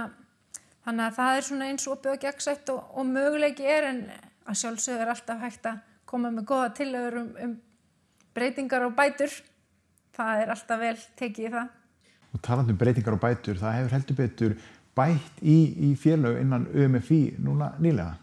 þannig 0.86 1.06
að 1.06 1.16
það 1.18 1.36
er 1.36 1.46
svona 1.48 1.70
eins 1.70 1.88
opið 1.90 2.12
og 2.12 2.22
gegnsætt 2.24 2.72
og 2.74 3.04
möguleiki 3.06 3.68
er 3.70 3.88
en 3.90 4.02
að 4.48 4.58
sjálfsögur 4.62 5.04
er 5.04 5.12
alltaf 5.14 5.42
hægt 5.42 5.68
að 5.70 5.82
koma 6.10 6.32
með 6.34 6.48
goða 6.50 6.72
tilögur 6.76 7.18
um, 7.20 7.30
um 7.44 7.56
breytingar 8.34 8.86
og 8.88 8.96
bætur. 8.98 9.34
Það 10.12 10.42
er 10.42 10.52
alltaf 10.52 10.80
vel 10.82 10.96
tekið 11.18 11.48
í 11.48 11.52
það. 11.54 11.70
Og 12.32 12.42
talandum 12.44 12.78
breytingar 12.80 13.16
og 13.16 13.22
bætur, 13.22 13.60
það 13.60 13.76
hefur 13.78 13.94
heldur 13.96 14.18
betur 14.18 14.56
bætt 14.96 15.40
í, 15.40 15.58
í 15.88 15.92
félög 16.00 16.40
innan 16.40 16.66
UMFI 16.68 17.20
núna 17.40 17.72
nýlega? 17.80 18.16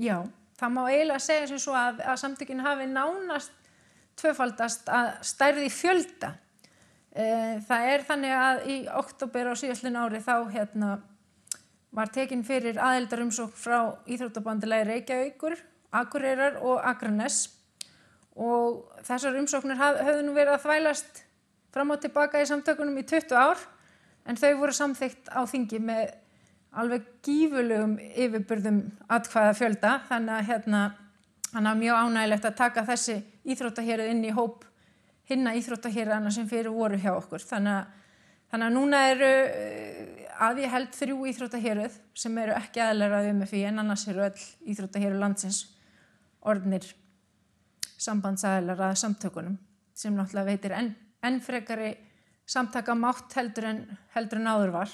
Já, 0.00 0.18
það 0.58 0.74
má 0.74 0.82
eiginlega 0.90 1.22
segja 1.24 1.46
sem 1.52 1.60
svo 1.60 1.76
að, 1.76 2.02
að 2.04 2.18
samtökinn 2.20 2.64
hafi 2.64 2.88
nánast 2.90 3.54
tvöfaldast 4.20 4.90
að 4.92 5.12
stærði 5.24 5.70
fjölda. 5.72 6.34
E, 7.16 7.26
það 7.64 7.90
er 7.94 8.02
þannig 8.04 8.32
að 8.36 8.58
í 8.68 8.76
oktober 8.92 9.48
á 9.48 9.54
síðastlun 9.56 9.96
ári 9.96 10.20
þá 10.20 10.34
hérna, 10.52 10.90
var 11.96 12.10
tekinn 12.12 12.44
fyrir 12.44 12.76
aðeldarumsók 12.76 13.54
frá 13.56 13.96
Íþróttabandilegi 14.04 14.88
Reykjavíkur, 14.90 15.56
Akureyrar 15.96 16.58
og 16.60 16.82
Akranes 16.84 17.46
og 18.36 18.84
þessar 19.06 19.38
umsóknir 19.40 19.80
haf, 19.80 20.02
höfðu 20.04 20.26
nú 20.26 20.34
verið 20.36 20.58
að 20.58 20.66
þvælast 20.66 21.22
fram 21.72 21.94
og 21.94 22.02
tilbaka 22.04 22.42
í 22.42 22.50
samtökunum 22.50 23.00
í 23.00 23.06
20 23.08 23.32
ár 23.32 23.64
en 24.28 24.36
þau 24.36 24.52
voru 24.60 24.76
samþygt 24.76 25.32
á 25.32 25.40
þingi 25.48 25.80
með 25.88 26.12
alveg 26.76 27.08
gífurlegum 27.24 27.96
yfirbyrðum 28.12 28.80
atkvæða 29.08 29.56
fjölda 29.56 29.96
þannig 30.10 30.36
að 30.36 30.48
hérna 30.50 31.74
mjög 31.80 32.00
ánægilegt 32.04 32.48
að 32.50 32.58
taka 32.60 32.84
þessi 32.90 33.22
íþróttahérið 33.48 34.12
inn 34.12 34.24
í 34.28 34.36
hóp 34.36 34.66
hinna 35.30 35.54
íþróttahérðana 35.58 36.32
sem 36.34 36.48
fyrir 36.48 36.74
voru 36.74 36.98
hjá 37.00 37.12
okkur 37.14 37.42
þannig 37.42 37.80
að, 37.80 37.86
þannig 38.52 38.66
að 38.66 38.76
núna 38.76 39.00
eru 39.12 39.30
að 40.46 40.60
ég 40.62 40.74
held 40.74 40.92
þrjú 40.94 41.16
íþróttahérið 41.32 41.96
sem 42.14 42.38
eru 42.42 42.54
ekki 42.56 42.84
aðlæraði 42.84 43.32
um 43.34 43.42
FI 43.50 43.64
en 43.70 43.82
annars 43.82 44.06
eru 44.12 44.26
öll 44.28 44.46
íþróttahérið 44.72 45.22
landsins 45.22 45.62
orðnir 46.46 46.86
sambandsaðlæraði 47.96 49.00
samtökunum 49.02 49.56
sem 49.96 50.14
náttúrulega 50.14 50.52
veitir 50.52 50.76
enn 50.76 50.92
en 51.26 51.40
frekari 51.42 51.94
samtaka 52.46 52.94
mátt 52.94 53.34
heldur 53.36 53.66
en, 53.70 53.80
heldur 54.14 54.40
en 54.40 54.50
áður 54.52 54.74
var. 54.76 54.92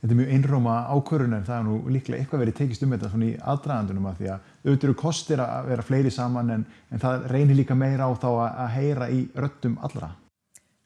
Þetta 0.00 0.12
er 0.12 0.18
mjög 0.20 0.32
einróma 0.36 0.76
ákvörun 0.92 1.36
en 1.38 1.46
það 1.46 1.58
er 1.58 1.66
nú 1.68 1.76
líklega 1.94 2.22
eitthvað 2.22 2.42
verið 2.44 2.56
tekist 2.60 2.84
um 2.84 2.94
þetta 2.94 3.10
svona 3.12 3.28
í 3.28 3.34
aðdragandunum 3.52 4.08
að 4.10 4.20
því 4.20 4.30
að 4.34 4.48
auðvitað 4.64 4.88
eru 4.88 4.96
kostir 5.00 5.42
að 5.44 5.68
vera 5.72 5.86
fleiri 5.88 6.14
saman 6.14 6.54
en, 6.54 6.64
en 6.90 7.04
það 7.04 7.28
reynir 7.32 7.60
líka 7.60 7.76
meira 7.78 8.08
á 8.08 8.12
þá 8.14 8.28
að, 8.30 8.48
að 8.64 8.72
heyra 8.78 9.10
í 9.10 9.20
röttum 9.44 9.76
allra. 9.86 10.10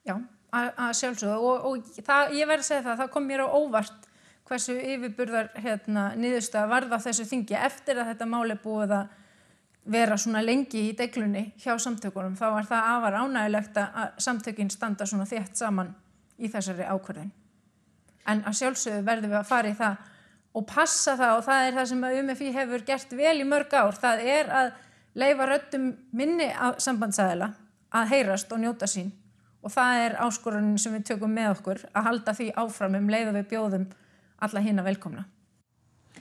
Já, 0.08 0.14
að, 0.16 0.68
að 0.86 0.92
sjálfsögðu 1.00 1.38
og, 1.52 1.70
og 1.70 2.04
það, 2.06 2.36
ég 2.38 2.50
verði 2.50 2.64
að 2.64 2.68
segja 2.70 2.84
það, 2.86 3.00
það 3.02 3.14
kom 3.16 3.28
mér 3.28 3.44
á 3.44 3.48
óvart 3.48 4.08
hversu 4.48 4.76
yfirburðar 4.80 5.50
hérna, 5.60 6.10
niðursta 6.16 6.64
varða 6.70 7.00
þessu 7.04 7.26
þingi 7.28 7.56
eftir 7.58 8.00
að 8.00 8.12
þetta 8.12 8.28
máli 8.30 8.56
búið 8.62 8.94
að 8.96 9.16
vera 9.88 10.16
svona 10.20 10.42
lengi 10.44 10.88
í 10.90 10.94
deglunni 10.96 11.50
hjá 11.60 11.74
samtökunum 11.80 12.36
þá 12.36 12.46
var 12.52 12.68
það 12.68 12.88
afar 12.94 13.18
ánægilegt 13.22 13.80
að 13.80 14.22
samtökin 14.24 14.72
standa 14.72 15.06
svona 15.08 15.28
þétt 15.28 15.56
saman 15.56 15.94
í 16.38 16.50
þessari 16.52 16.86
ákvörðin. 16.88 17.30
En 18.28 18.42
að 18.48 18.58
sjálfsögðu 18.60 19.04
verðum 19.06 19.32
við 19.32 19.40
að 19.40 19.48
fara 19.48 19.70
í 19.70 19.76
það 19.78 20.02
og 20.58 20.66
passa 20.68 21.14
það 21.16 21.36
og 21.36 21.46
það 21.46 21.64
er 21.66 21.78
það 21.78 21.88
sem 21.92 22.04
að 22.04 22.18
UMFI 22.18 22.50
hefur 22.56 22.84
gert 22.88 23.14
vel 23.20 23.36
í 23.38 23.46
mörg 23.48 23.74
ár. 23.78 23.96
Það 24.00 24.24
er 24.34 24.52
að 24.60 24.68
leifa 25.18 25.48
röttum 25.48 25.88
minni 26.16 26.50
sambandsæðila 26.84 27.50
að 27.98 28.12
heyrast 28.12 28.52
og 28.52 28.62
njóta 28.62 28.88
sín 28.90 29.10
og 29.64 29.72
það 29.74 30.04
er 30.04 30.14
áskorunin 30.22 30.78
sem 30.78 30.94
við 30.94 31.08
tökum 31.08 31.32
með 31.34 31.50
okkur 31.56 31.82
að 31.90 32.06
halda 32.06 32.34
því 32.36 32.52
áfram 32.62 32.94
um 33.00 33.10
leiða 33.10 33.34
við 33.34 33.48
bjóðum 33.50 33.88
alla 34.44 34.62
hinn 34.62 34.78
að 34.78 34.92
velkomna. 34.92 35.24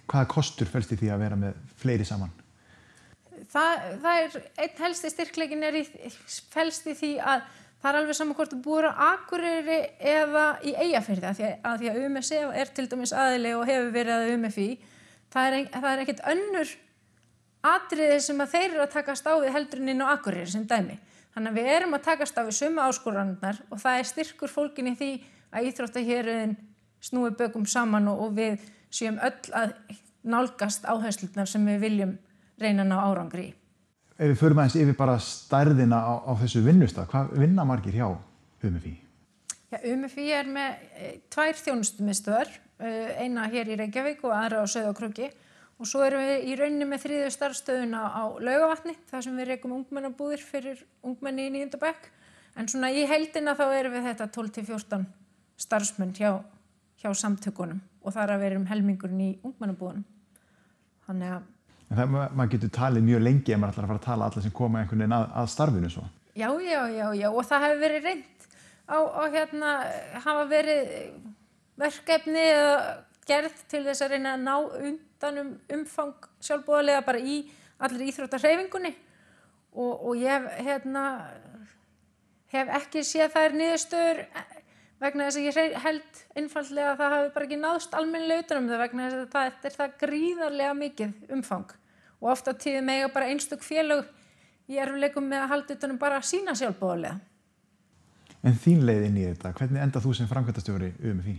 Hvaða 0.07 0.29
kostur 0.31 0.69
fælst 0.71 0.95
í 0.95 0.97
því 0.97 1.11
að 1.13 1.23
vera 1.25 1.37
með 1.39 1.59
fleiri 1.77 2.07
saman? 2.07 2.33
það, 3.51 3.85
það 4.01 4.21
er 4.21 4.37
einn 4.63 4.81
helsti 4.81 5.11
styrkleikin 5.13 5.65
er 5.67 5.79
í, 5.79 5.83
felst 6.53 6.87
í 6.89 6.95
því 6.97 7.13
að 7.21 7.45
það 7.81 7.89
er 7.91 7.99
alveg 8.01 8.17
saman 8.17 8.37
hvort 8.37 8.53
þú 8.53 8.59
búur 8.65 8.87
á 8.89 8.93
Akureyri 9.11 9.79
eða 9.99 10.45
í 10.65 10.73
Eyjafyrði 10.85 11.29
að 11.29 11.39
því 11.39 11.47
að, 11.49 11.85
að 11.91 12.01
UMSC 12.05 12.39
er 12.61 12.73
til 12.75 12.87
dæmis 12.91 13.13
aðili 13.13 13.53
og 13.57 13.67
hefur 13.69 13.91
verið 13.95 14.15
að 14.15 14.31
UMFI 14.35 14.67
það 15.33 15.47
er, 15.49 15.57
það 15.75 15.89
er 15.91 16.03
ekkert 16.03 16.23
önnur 16.33 16.73
atriði 17.67 18.19
sem 18.23 18.41
að 18.41 18.53
þeir 18.55 18.69
eru 18.69 18.85
að 18.85 18.95
takast 18.95 19.29
á 19.29 19.33
við 19.35 19.53
heldurinn 19.57 19.93
inn 19.93 20.05
á 20.05 20.13
Akureyri 20.15 20.49
sem 20.53 20.65
dæmi 20.67 20.97
þannig 21.35 21.51
að 21.51 21.59
við 21.59 21.71
erum 21.75 21.97
að 21.97 22.07
takast 22.07 22.39
á 22.39 22.41
við 22.47 22.57
suma 22.57 22.87
áskorannar 22.89 23.61
og 23.69 23.81
það 23.83 23.99
er 23.99 24.09
styrkur 24.11 24.53
fólkin 24.53 24.91
í 24.93 24.97
því 24.97 25.11
að 25.53 25.69
íþróttahéröðin 25.69 26.57
snúi 27.03 27.31
bökum 27.37 27.67
saman 27.69 28.09
og, 28.09 28.25
og 28.25 28.35
við 28.37 28.63
séum 28.89 29.19
öll 29.21 29.53
að 29.53 29.75
nálgast 30.27 30.87
áherslunar 30.87 31.49
sem 31.49 31.65
við 31.67 31.83
viljum 31.83 32.17
reyna 32.59 32.85
ná 32.87 32.97
árangri 32.99 33.51
í. 33.51 33.55
Ef 34.17 34.31
við 34.31 34.39
förum 34.39 34.59
aðeins 34.63 34.75
yfir 34.81 34.95
bara 34.97 35.15
stærðina 35.21 35.97
á, 36.01 36.13
á 36.25 36.33
þessu 36.39 36.63
vinnustaf, 36.65 37.05
hvað 37.11 37.35
vinna 37.37 37.61
margir 37.69 37.93
hjá 37.93 38.07
UMFI? 38.65 38.93
Já, 39.69 39.77
UMFI 39.91 40.23
er 40.33 40.47
með 40.49 40.85
e, 40.97 41.09
tvær 41.29 41.59
þjónustumistöðar, 41.59 42.49
eh, 42.81 43.11
eina 43.21 43.43
hér 43.51 43.69
í 43.69 43.75
Reykjavík 43.77 44.23
og 44.25 44.33
aðra 44.33 44.63
á 44.63 44.73
Söðakröki 44.73 45.27
og 45.77 45.85
svo 45.85 46.01
erum 46.01 46.23
við 46.25 46.47
í 46.49 46.55
rauninni 46.57 46.87
með 46.89 47.03
þrýðu 47.03 47.27
starfstöðuna 47.35 47.99
á 48.09 48.23
Laugavatni, 48.41 48.95
þar 49.11 49.25
sem 49.27 49.37
við 49.37 49.49
reykum 49.51 49.75
ungmennabúðir 49.75 50.41
fyrir 50.41 50.81
ungmenni 51.05 51.45
í 51.45 51.53
nýjundabæk, 51.53 52.09
en 52.57 52.71
svona 52.73 52.89
í 52.89 53.03
heldina 53.05 53.53
þá 53.59 53.67
erum 53.67 53.99
við 53.99 54.07
þetta 54.09 54.29
12-14 54.33 55.05
starfsmenn 55.61 56.15
hjá, 56.17 56.31
hjá 56.97 57.11
samtökunum 57.13 57.85
og 58.01 58.17
þar 58.17 58.33
að 58.33 58.41
við 58.41 58.49
erum 58.49 58.65
helmingurinn 58.71 59.21
í 59.27 59.29
ungmennabúðunum. 59.45 60.07
Þannig 61.05 61.37
að 61.37 61.45
En 61.87 61.99
það, 61.99 62.15
maður 62.35 62.51
getur 62.55 62.71
talið 62.75 63.05
mjög 63.07 63.23
lengi 63.23 63.53
ef 63.53 63.59
maður 63.61 63.73
ætlar 63.73 63.85
að 63.85 63.91
fara 63.91 64.01
að 64.01 64.07
tala 64.07 64.27
allar 64.27 64.45
sem 64.45 64.55
koma 64.55 64.81
einhvern 64.81 65.03
veginn 65.03 65.17
að, 65.17 65.27
að 65.39 65.51
starfinu 65.53 65.91
svo. 65.91 66.05
Já, 66.37 66.49
já, 66.61 66.81
já, 66.93 67.05
já, 67.17 67.27
og 67.31 67.45
það 67.47 67.65
hefur 67.65 67.83
verið 67.85 68.07
reynd 68.09 68.47
á, 68.87 68.97
á 68.99 69.23
hérna, 69.33 69.71
hafa 70.25 70.43
verið 70.51 70.91
verkefni 71.79 72.43
eða 72.43 72.75
gerð 73.27 73.63
til 73.71 73.83
þess 73.87 74.03
að 74.03 74.13
reyna 74.15 74.35
að 74.35 74.43
ná 74.45 74.53
undan 74.89 75.41
um 75.41 75.49
umfang 75.77 76.29
sjálfbúðarlega 76.43 77.05
bara 77.07 77.21
í 77.23 77.39
allir 77.83 78.11
íþróttarhefingunni 78.11 78.93
og, 79.77 79.91
og 79.93 80.13
ég 80.19 80.31
hef, 80.31 80.47
hérna, 80.67 81.03
hef 82.53 82.71
ekki 82.79 83.03
séð 83.05 83.33
þær 83.35 83.57
niðurstöður 83.57 84.23
vegna 85.01 85.27
þess 85.27 85.39
að 85.39 85.47
ég 85.47 85.79
held 85.83 86.21
einfallega 86.39 86.91
að 86.93 87.01
það 87.01 87.15
hafi 87.15 87.33
bara 87.35 87.47
ekki 87.47 87.59
náðst 87.61 87.97
almennilega 87.97 88.45
utanum 88.45 88.69
það 88.71 88.83
vegna 88.83 89.07
þess 89.07 89.19
að 89.19 89.33
það 89.35 89.67
er 89.69 89.75
það 89.77 89.97
gríðarlega 90.03 90.77
mikið 90.81 91.33
umfang 91.37 91.75
og 92.17 92.29
ofta 92.33 92.53
tíði 92.57 92.83
mega 92.85 93.09
bara 93.13 93.29
einstök 93.31 93.65
félög 93.65 94.07
í 94.67 94.79
erfuleikum 94.81 95.27
með 95.29 95.43
að 95.43 95.51
halda 95.53 95.77
utanum 95.77 95.99
bara 96.01 96.21
sína 96.25 96.55
sjálfbóðarlega. 96.57 97.19
En 98.45 98.57
þín 98.57 98.83
leið 98.87 99.05
inn 99.07 99.19
í 99.19 99.27
þetta, 99.27 99.53
hvernig 99.57 99.83
enda 99.83 100.01
þú 100.01 100.13
sem 100.17 100.29
framkvæmtastjóri 100.29 100.91
um 101.11 101.21
því? 101.25 101.37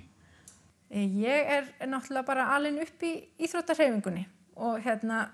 Ég 1.21 1.51
er 1.59 1.69
náttúrulega 1.85 2.27
bara 2.27 2.49
alin 2.55 2.81
upp 2.81 3.05
í 3.05 3.13
Íþróttarhefingunni 3.45 4.25
og 4.59 4.79
hérna 4.83 5.27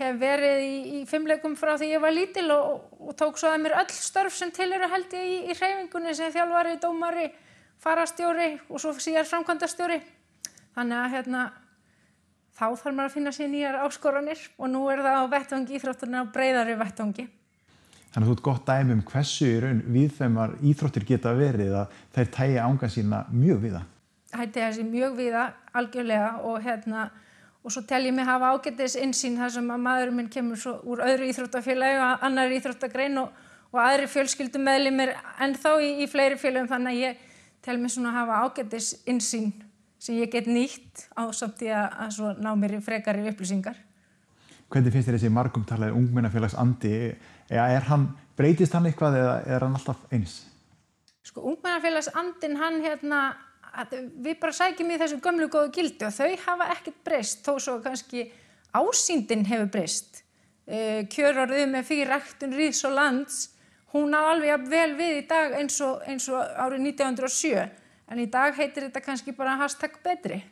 hef 0.00 0.16
verið 0.20 0.64
í, 0.64 0.74
í 0.98 1.02
fimmleikum 1.08 1.54
frá 1.58 1.74
því 1.78 1.92
ég 1.92 2.02
var 2.02 2.14
lítil 2.14 2.48
og, 2.54 2.88
og 2.98 3.14
tók 3.18 3.38
svo 3.40 3.52
að 3.52 3.62
mér 3.64 3.76
öll 3.82 3.92
störf 3.94 4.34
sem 4.36 4.50
til 4.54 4.70
eru 4.72 4.88
held 4.90 5.14
ég 5.16 5.28
í, 5.28 5.38
í 5.52 5.56
hefingunni 5.56 6.14
sem 6.16 6.32
þjálfari, 6.34 6.78
dómari, 6.82 7.28
farastjóri 7.80 8.52
og 8.68 8.80
svo 8.82 8.94
síðar 9.00 9.28
framkvæmdastjóri. 9.30 10.00
Þannig 10.76 10.98
að 11.00 11.12
hérna, 11.14 11.44
þá 12.56 12.66
þarf 12.68 12.94
maður 12.94 13.08
að 13.08 13.14
finna 13.16 13.34
sér 13.34 13.52
nýjar 13.52 13.78
áskoranir 13.86 14.42
og 14.58 14.72
nú 14.72 14.86
er 14.92 15.04
það 15.04 15.20
á 15.20 15.24
vettvangi 15.34 15.78
íþrótturna 15.78 16.24
á 16.24 16.32
breyðari 16.34 16.76
vettvangi. 16.80 17.26
Þannig 18.10 18.26
að 18.26 18.28
þú 18.28 18.34
ert 18.36 18.44
gott 18.48 18.66
dæmi 18.66 18.94
um 18.96 19.02
hversu 19.06 19.46
í 19.46 19.58
raun 19.62 19.80
við 19.94 20.12
þeim 20.18 20.38
að 20.42 20.54
íþróttir 20.66 21.06
geta 21.06 21.32
verið 21.38 21.74
að 21.78 21.98
þær 22.16 22.30
tæja 22.36 22.66
ánga 22.66 22.90
sína 22.90 23.24
mjög 23.30 23.60
viða. 23.64 23.82
Tæja 24.30 24.70
sér 24.74 24.88
mjög 24.88 25.18
viða 25.18 25.44
algjörlega 25.78 26.30
og 26.46 26.58
hérna 26.64 27.10
og 27.60 27.72
svo 27.74 27.82
tel 27.86 28.06
ég 28.06 28.14
mig 28.16 28.26
hafa 28.26 28.50
ágættis 28.54 28.96
insýn 28.98 29.38
þar 29.38 29.54
sem 29.54 29.70
að 29.70 29.82
maðurinn 29.84 30.16
minn 30.16 30.30
kemur 30.32 30.62
úr 30.88 31.02
öðru 31.04 31.28
íþróttafélagi 31.30 31.98
og 32.00 32.24
annar 32.26 32.54
íþróttagrein 32.56 33.18
og, 33.20 33.34
og 33.70 33.80
aðri 33.84 34.08
fjölskyldum 34.10 34.64
meðlimir 34.64 35.12
en 35.44 35.54
þá 35.54 35.72
í, 35.78 35.90
í 36.02 36.06
fleiri 36.10 36.38
félagum 36.40 36.70
þannig 36.70 36.94
að 36.94 37.02
ég 37.04 37.26
tel 37.64 37.78
mig 37.80 37.92
svona 37.94 38.12
að 38.12 38.18
hafa 38.20 38.40
ágættis 38.44 38.94
insýn 39.10 39.52
sem 40.00 40.16
ég 40.16 40.32
get 40.32 40.48
nýtt 40.48 41.06
á 41.12 41.28
samt 41.36 41.60
í 41.64 41.68
að, 41.68 41.88
að 42.06 42.40
ná 42.40 42.54
mér 42.56 42.78
frekar 42.84 43.18
í 43.20 43.26
upplýsingar. 43.28 43.76
Hvernig 44.70 44.94
finnst 44.94 45.10
þér 45.10 45.18
þessi 45.18 45.32
margumtalaði 45.34 45.96
ungmennafélags 45.98 46.54
andi? 46.58 46.94
er 47.50 47.86
hann, 47.90 48.06
breytist 48.38 48.74
hann 48.76 48.86
eitthvað 48.86 49.18
eða 49.18 49.36
er 49.50 49.66
hann 49.66 49.76
alltaf 49.76 50.04
eins? 50.14 50.36
Sko, 51.26 51.42
ungmennafélags 51.50 52.12
andin 52.14 52.56
hann 52.60 52.78
hérna, 52.84 53.20
við 54.22 54.38
bara 54.40 54.54
sækjum 54.56 54.94
í 54.94 54.98
þessu 55.02 55.18
gömlu 55.22 55.50
góðu 55.50 55.72
gildi 55.74 56.06
og 56.06 56.14
þau 56.14 56.30
hafa 56.46 56.70
ekkert 56.76 57.02
breyst 57.06 57.42
þó 57.46 57.58
svo 57.58 57.76
kannski 57.84 58.28
ásýndin 58.72 59.44
hefur 59.50 59.72
breyst. 59.74 60.22
Uh, 60.70 61.02
Kjörorðið 61.10 61.66
með 61.72 61.88
fyrir 61.88 62.12
rektun 62.14 62.54
Ríðs 62.54 62.84
og 62.86 62.94
lands, 62.94 63.40
hún 63.92 64.14
á 64.14 64.20
alveg 64.30 64.68
vel 64.70 64.94
við 64.98 65.20
í 65.22 65.26
dag 65.28 65.56
eins 65.58 65.80
og, 65.84 66.00
eins 66.06 66.28
og 66.30 66.40
árið 66.40 66.86
1907 66.92 67.68
en 68.10 68.22
í 68.22 68.26
dag 68.30 68.56
heitir 68.56 68.88
þetta 68.88 69.04
kannski 69.04 69.34
bara 69.36 69.58
hashtag 69.60 69.98
betri 70.04 70.42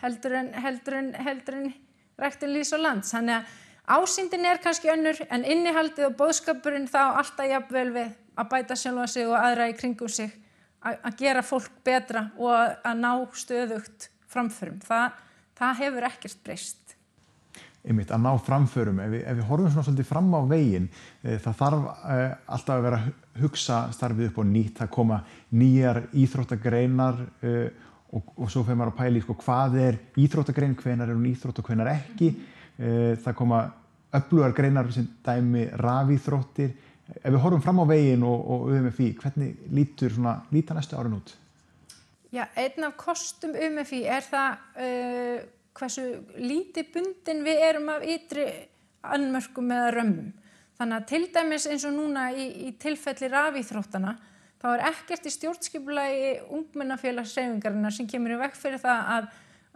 heldur 0.00 0.36
en, 0.36 0.52
heldur 0.54 0.96
en, 0.96 1.10
heldur 1.14 1.58
en 1.60 1.72
rektun 2.20 2.54
Ríðs 2.54 2.74
og 2.76 2.84
lands. 2.84 3.12
Þannig 3.14 3.40
að 3.40 4.00
ásýndin 4.00 4.46
er 4.48 4.60
kannski 4.62 4.92
önnur 4.92 5.20
en 5.28 5.44
innihaldið 5.44 6.10
og 6.10 6.16
bóðskapurinn 6.20 6.88
þá 6.90 7.00
alltaf 7.20 7.48
jafnvel 7.50 7.88
við 7.96 8.12
að 8.40 8.52
bæta 8.52 8.78
sjálfa 8.78 9.08
sig 9.10 9.28
og 9.28 9.36
aðra 9.40 9.68
í 9.70 9.76
kringum 9.76 10.12
sig 10.12 10.32
að 10.80 11.16
gera 11.20 11.42
fólk 11.44 11.72
betra 11.84 12.30
og 12.40 12.54
að 12.56 13.02
ná 13.02 13.10
stöðugt 13.36 14.08
framförum. 14.30 14.80
Þa, 14.84 15.10
það 15.58 15.82
hefur 15.84 16.08
ekkert 16.08 16.44
breyst 16.46 16.89
einmitt 17.86 18.12
að 18.12 18.24
ná 18.24 18.30
framförum. 18.44 19.00
Ef 19.04 19.12
við, 19.14 19.22
ef 19.24 19.38
við 19.38 19.48
horfum 19.48 19.72
svona 19.72 19.86
svolítið 19.86 20.08
fram 20.10 20.30
á 20.36 20.40
veginn, 20.50 20.88
e, 21.22 21.36
það 21.40 21.58
þarf 21.60 21.86
e, 21.88 22.18
alltaf 22.56 22.74
að 22.74 22.86
vera 22.88 23.00
hugsa 23.40 23.80
starfið 23.96 24.30
upp 24.30 24.40
og 24.42 24.48
nýtt, 24.50 24.76
það 24.82 24.92
koma 24.96 25.20
nýjar 25.56 26.02
íþróttagreinar 26.22 27.20
e, 27.40 27.56
og, 28.10 28.32
og 28.36 28.52
svo 28.52 28.64
fyrir 28.66 28.80
maður 28.80 28.94
að 28.94 29.00
pæli 29.00 29.24
sko, 29.24 29.36
hvað 29.44 29.76
er 29.86 30.00
íþróttagrein, 30.20 30.76
hvenar 30.80 31.08
er 31.08 31.16
hún 31.16 31.28
íþrótt 31.30 31.62
og 31.62 31.70
hvenar 31.70 31.92
ekki. 31.94 32.32
Það 32.80 33.34
koma 33.36 33.58
öflugar 34.16 34.54
greinar 34.56 34.88
sem 34.94 35.06
dæmi 35.24 35.66
rafíþróttir. 35.78 36.72
Ef 37.20 37.28
við 37.28 37.40
horfum 37.42 37.62
fram 37.62 37.82
á 37.82 37.86
veginn 37.90 38.24
og, 38.26 38.40
og 38.54 38.72
UMFI, 38.72 39.12
hvernig 39.20 39.70
lítur 39.74 40.14
svona, 40.14 40.38
líta 40.54 40.74
næstu 40.76 40.98
árin 40.98 41.18
út? 41.18 41.34
Já, 42.30 42.44
einn 42.54 42.86
af 42.86 42.94
kostum 42.98 43.56
UMFI 43.58 44.04
er 44.06 44.26
það 44.26 44.58
uh, 44.78 45.40
hversu 45.80 46.06
lítið 46.36 46.92
bundin 46.94 47.44
við 47.46 47.64
erum 47.66 47.88
af 47.94 48.04
ytri 48.04 48.46
annmörkum 49.00 49.70
eða 49.72 49.92
römmum. 49.96 50.32
Þannig 50.80 50.96
að 50.96 51.06
til 51.10 51.22
dæmis 51.34 51.66
eins 51.68 51.86
og 51.88 51.96
núna 51.96 52.30
í, 52.32 52.46
í 52.68 52.74
tilfelli 52.80 53.28
rafíþróttana 53.32 54.14
þá 54.60 54.66
er 54.74 54.84
ekkert 54.90 55.28
í 55.28 55.32
stjórnskipulagi 55.34 56.30
ungmennafélagsreyfingarinnar 56.56 57.96
sem 57.96 58.08
kemur 58.08 58.36
í 58.36 58.38
vekk 58.40 58.56
fyrir 58.60 58.82
það 58.82 59.10
að 59.16 59.28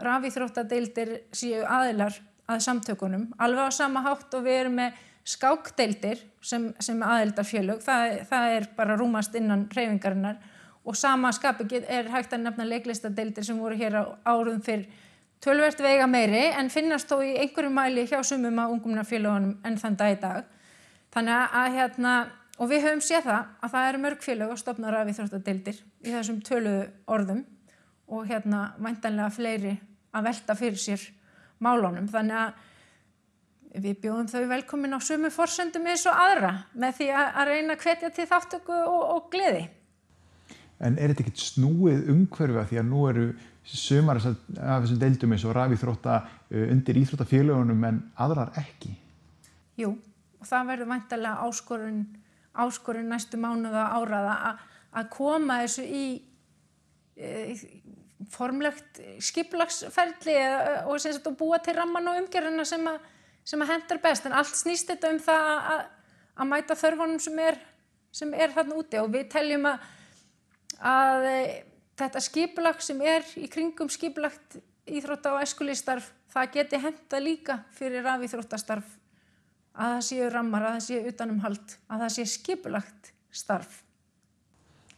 rafíþróttadeildir 0.04 1.12
séu 1.32 1.62
aðilar 1.64 2.16
að 2.50 2.64
samtökunum. 2.66 3.28
Alveg 3.40 3.68
á 3.68 3.72
sama 3.72 4.02
hátt 4.04 4.34
og 4.36 4.44
við 4.44 4.60
erum 4.64 4.80
með 4.80 4.98
skákdeildir 5.24 6.20
sem, 6.44 6.68
sem 6.84 7.00
aðildarfélög, 7.00 7.80
það, 7.84 8.18
það 8.28 8.56
er 8.58 8.66
bara 8.76 8.96
rúmast 9.00 9.36
innan 9.38 9.64
reyfingarinnar 9.72 10.40
og 10.84 10.96
sama 11.00 11.30
skapi 11.32 11.80
er 11.80 12.10
hægt 12.12 12.34
að 12.36 12.44
nefna 12.44 12.66
leiklistadeildir 12.68 13.46
sem 13.46 13.60
voru 13.60 13.78
hér 13.80 13.96
á 13.96 14.04
árum 14.28 14.60
fyrir 14.64 14.88
tölvert 15.44 15.80
veiga 15.84 16.06
meiri 16.08 16.46
en 16.56 16.70
finnast 16.72 17.10
þó 17.10 17.18
í 17.24 17.34
einhverju 17.42 17.72
mæli 17.72 18.06
hjá 18.08 18.22
sumum 18.24 18.60
á 18.60 18.64
ungumnafélagunum 18.64 19.58
enn 19.66 19.80
þann 19.80 19.98
dag 20.00 20.14
í 20.14 20.20
dag. 20.22 20.46
Þannig 21.14 21.56
að 21.60 21.74
hérna, 21.78 22.12
og 22.58 22.70
við 22.70 22.86
höfum 22.86 23.02
séð 23.04 23.28
það 23.28 23.50
að 23.60 23.74
það 23.74 23.88
eru 23.88 24.04
mörg 24.04 24.24
félag 24.24 24.54
að 24.54 24.62
stopna 24.62 24.94
rafið 24.94 25.18
þróttadeildir 25.20 25.82
í 25.84 26.14
þessum 26.14 26.40
töluðu 26.48 26.86
orðum 27.16 27.42
og 28.08 28.28
hérna 28.30 28.62
væntanlega 28.78 29.34
fleiri 29.34 29.74
að 30.14 30.30
velta 30.30 30.56
fyrir 30.58 30.80
sér 30.80 31.04
málunum. 31.62 32.08
Þannig 32.10 32.40
að 32.40 33.82
við 33.84 34.00
bjóðum 34.04 34.28
þau 34.30 34.44
velkomin 34.50 34.96
á 34.96 35.00
sumu 35.02 35.30
forsendum 35.34 35.86
eins 35.90 36.04
og 36.06 36.18
aðra 36.18 36.52
með 36.78 37.00
því 37.00 37.08
að, 37.10 37.30
að 37.34 37.48
reyna 37.50 37.74
að 37.76 37.86
hvetja 37.86 38.10
til 38.14 38.28
þáttöku 38.30 38.76
og, 38.80 39.02
og 39.16 39.32
gleði. 39.32 39.64
En 40.82 40.98
er 40.98 41.12
þetta 41.12 41.26
ekkert 41.26 41.44
snúið 41.44 42.08
umhverfa 42.12 42.66
því 42.70 42.80
að 42.80 42.88
nú 42.90 43.04
eru 43.10 43.28
sömar 43.64 44.18
af 44.20 44.82
þessum 44.84 45.00
deildum 45.00 45.32
eins 45.36 45.46
og 45.46 45.54
rafið 45.56 45.80
þrótta 45.84 46.18
uh, 46.24 46.66
undir 46.66 46.98
íþróttafélagunum 47.00 47.86
en 47.88 48.02
aðrar 48.20 48.52
ekki? 48.60 48.92
Jú, 49.80 49.94
og 50.40 50.48
það 50.48 50.70
verður 50.72 50.90
vantilega 50.92 51.48
áskorun, 51.48 52.04
áskorun 52.52 53.10
næstu 53.10 53.40
mánuða 53.40 53.88
áraða 53.96 54.34
að 54.94 55.08
koma 55.10 55.62
þessu 55.64 55.86
í 55.88 56.04
e, 57.18 57.56
formlegt 58.30 59.00
skiplagsferðli 59.24 60.36
og 60.86 61.00
sagt, 61.02 61.26
búa 61.38 61.58
til 61.62 61.74
ramman 61.78 62.12
og 62.12 62.20
umgerðina 62.22 62.66
sem, 62.68 62.84
a, 62.86 62.94
sem 63.46 63.62
að 63.64 63.74
hendar 63.74 64.00
best 64.04 64.28
en 64.28 64.36
allt 64.36 64.54
snýst 64.58 64.92
þetta 64.92 65.10
um 65.14 65.20
það 65.22 65.50
að, 65.74 65.82
að 66.38 66.50
mæta 66.52 66.78
þörfunum 66.78 67.20
sem 67.22 67.42
er, 67.42 67.58
sem 68.14 68.34
er 68.38 68.54
þarna 68.54 68.78
úti 68.78 69.02
og 69.02 69.10
við 69.14 69.26
teljum 69.34 69.68
að, 69.72 69.90
að 70.84 71.28
þetta 71.98 72.22
skipulag 72.22 72.82
sem 72.84 73.00
er 73.06 73.24
í 73.40 73.48
kringum 73.50 73.90
skipulagt 73.92 74.58
íþrótta 74.84 75.32
og 75.36 75.44
eskulistarf 75.44 76.10
það 76.34 76.52
geti 76.58 76.80
henda 76.82 77.20
líka 77.22 77.58
fyrir 77.76 78.06
af 78.10 78.22
íþróttastarf 78.26 78.90
að 79.74 79.96
það 79.96 80.04
séu 80.08 80.28
rammar, 80.30 80.66
að 80.66 80.76
það 80.76 80.84
séu 80.86 81.08
utanumhald 81.10 81.74
að 81.88 82.04
það 82.04 82.12
séu 82.16 82.30
skipulagt 82.30 83.10
starf. 83.34 83.80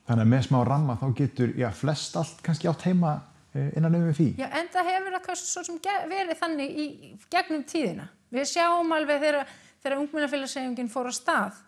Þannig 0.06 0.26
að 0.26 0.32
með 0.32 0.42
smá 0.46 0.58
ramma 0.66 0.98
þá 1.00 1.06
getur, 1.18 1.54
já, 1.58 1.70
flest 1.74 2.18
allt 2.20 2.42
kannski 2.44 2.68
átt 2.70 2.84
heima 2.86 3.14
eh, 3.54 3.72
innan 3.78 3.96
um 3.98 4.10
fí 4.14 4.28
Já, 4.38 4.46
en 4.54 4.68
það 4.72 4.90
hefur 4.92 5.16
það 5.16 6.10
verið 6.10 6.42
þannig 6.42 6.76
í 6.76 6.86
gegnum 7.32 7.64
tíðina. 7.66 8.10
Við 8.30 8.50
sjáum 8.52 8.92
alveg 8.92 9.22
þegar, 9.22 9.54
þegar 9.82 10.02
ungmennafélagsefingin 10.02 10.92
fór 10.92 11.10
á 11.10 11.14
stað 11.14 11.62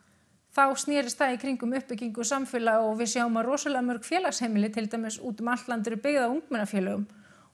þá 0.59 0.65
snýrist 0.83 1.21
það 1.21 1.35
í 1.37 1.39
kringum 1.45 1.77
uppbyggingu 1.79 2.25
samfélag 2.27 2.87
og 2.87 2.97
við 2.99 3.13
sjáum 3.13 3.39
að 3.39 3.47
rosalega 3.53 3.87
mörg 3.87 4.07
félagsheimili 4.07 4.73
til 4.75 4.89
dæmis 4.91 5.21
út 5.23 5.43
um 5.43 5.53
allandur 5.53 5.95
er 5.95 6.03
byggða 6.03 6.27
ungmennafélagum 6.33 7.07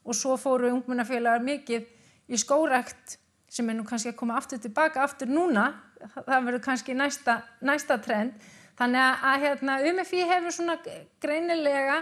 og 0.05 0.17
svo 0.17 0.37
fóru 0.41 0.71
ungmennafélagar 0.73 1.45
mikið 1.45 1.85
í 2.33 2.39
skórekt 2.41 3.19
sem 3.51 3.69
er 3.69 3.77
nú 3.77 3.85
kannski 3.87 4.11
að 4.11 4.19
koma 4.19 4.37
aftur 4.39 4.61
tilbaka 4.61 5.03
aftur 5.05 5.29
núna, 5.31 5.69
það 6.15 6.47
verður 6.49 6.63
kannski 6.65 6.95
næsta, 6.97 7.39
næsta 7.65 7.99
trend. 8.03 8.33
Þannig 8.75 8.99
að, 8.99 9.25
að 9.29 9.43
hérna, 9.45 9.75
UMFI 9.87 10.23
hefur 10.27 10.55
svona 10.55 10.75
greinilega 11.23 12.01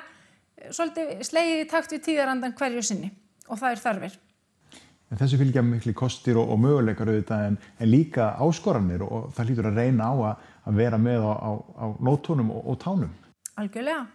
svolítið 0.73 1.19
slegið 1.27 1.59
í 1.61 1.67
takt 1.69 1.93
við 1.93 2.05
tíðarandan 2.07 2.55
hverju 2.57 2.85
sinni. 2.87 3.11
Og 3.51 3.59
það 3.59 3.75
er 3.75 3.83
þarfir. 3.83 4.15
En 5.13 5.19
þessu 5.19 5.37
fylgja 5.37 5.61
miklu 5.61 5.93
kostir 5.93 6.39
og, 6.41 6.49
og 6.49 6.57
möguleikar 6.63 7.11
auðvitað 7.11 7.45
en, 7.51 7.59
en 7.77 7.91
líka 7.91 8.31
áskoranir. 8.41 9.03
Og 9.05 9.29
það 9.35 9.51
lítur 9.51 9.69
að 9.69 9.79
reyna 9.83 10.09
á 10.09 10.13
að 10.31 10.49
að 10.67 10.80
vera 10.80 10.99
með 11.02 11.26
á, 11.28 11.34
á, 11.34 11.52
á 11.84 11.86
nótónum 12.04 12.52
og, 12.54 12.67
og 12.71 12.80
tánum. 12.82 13.12
Algjörlega, 13.60 14.06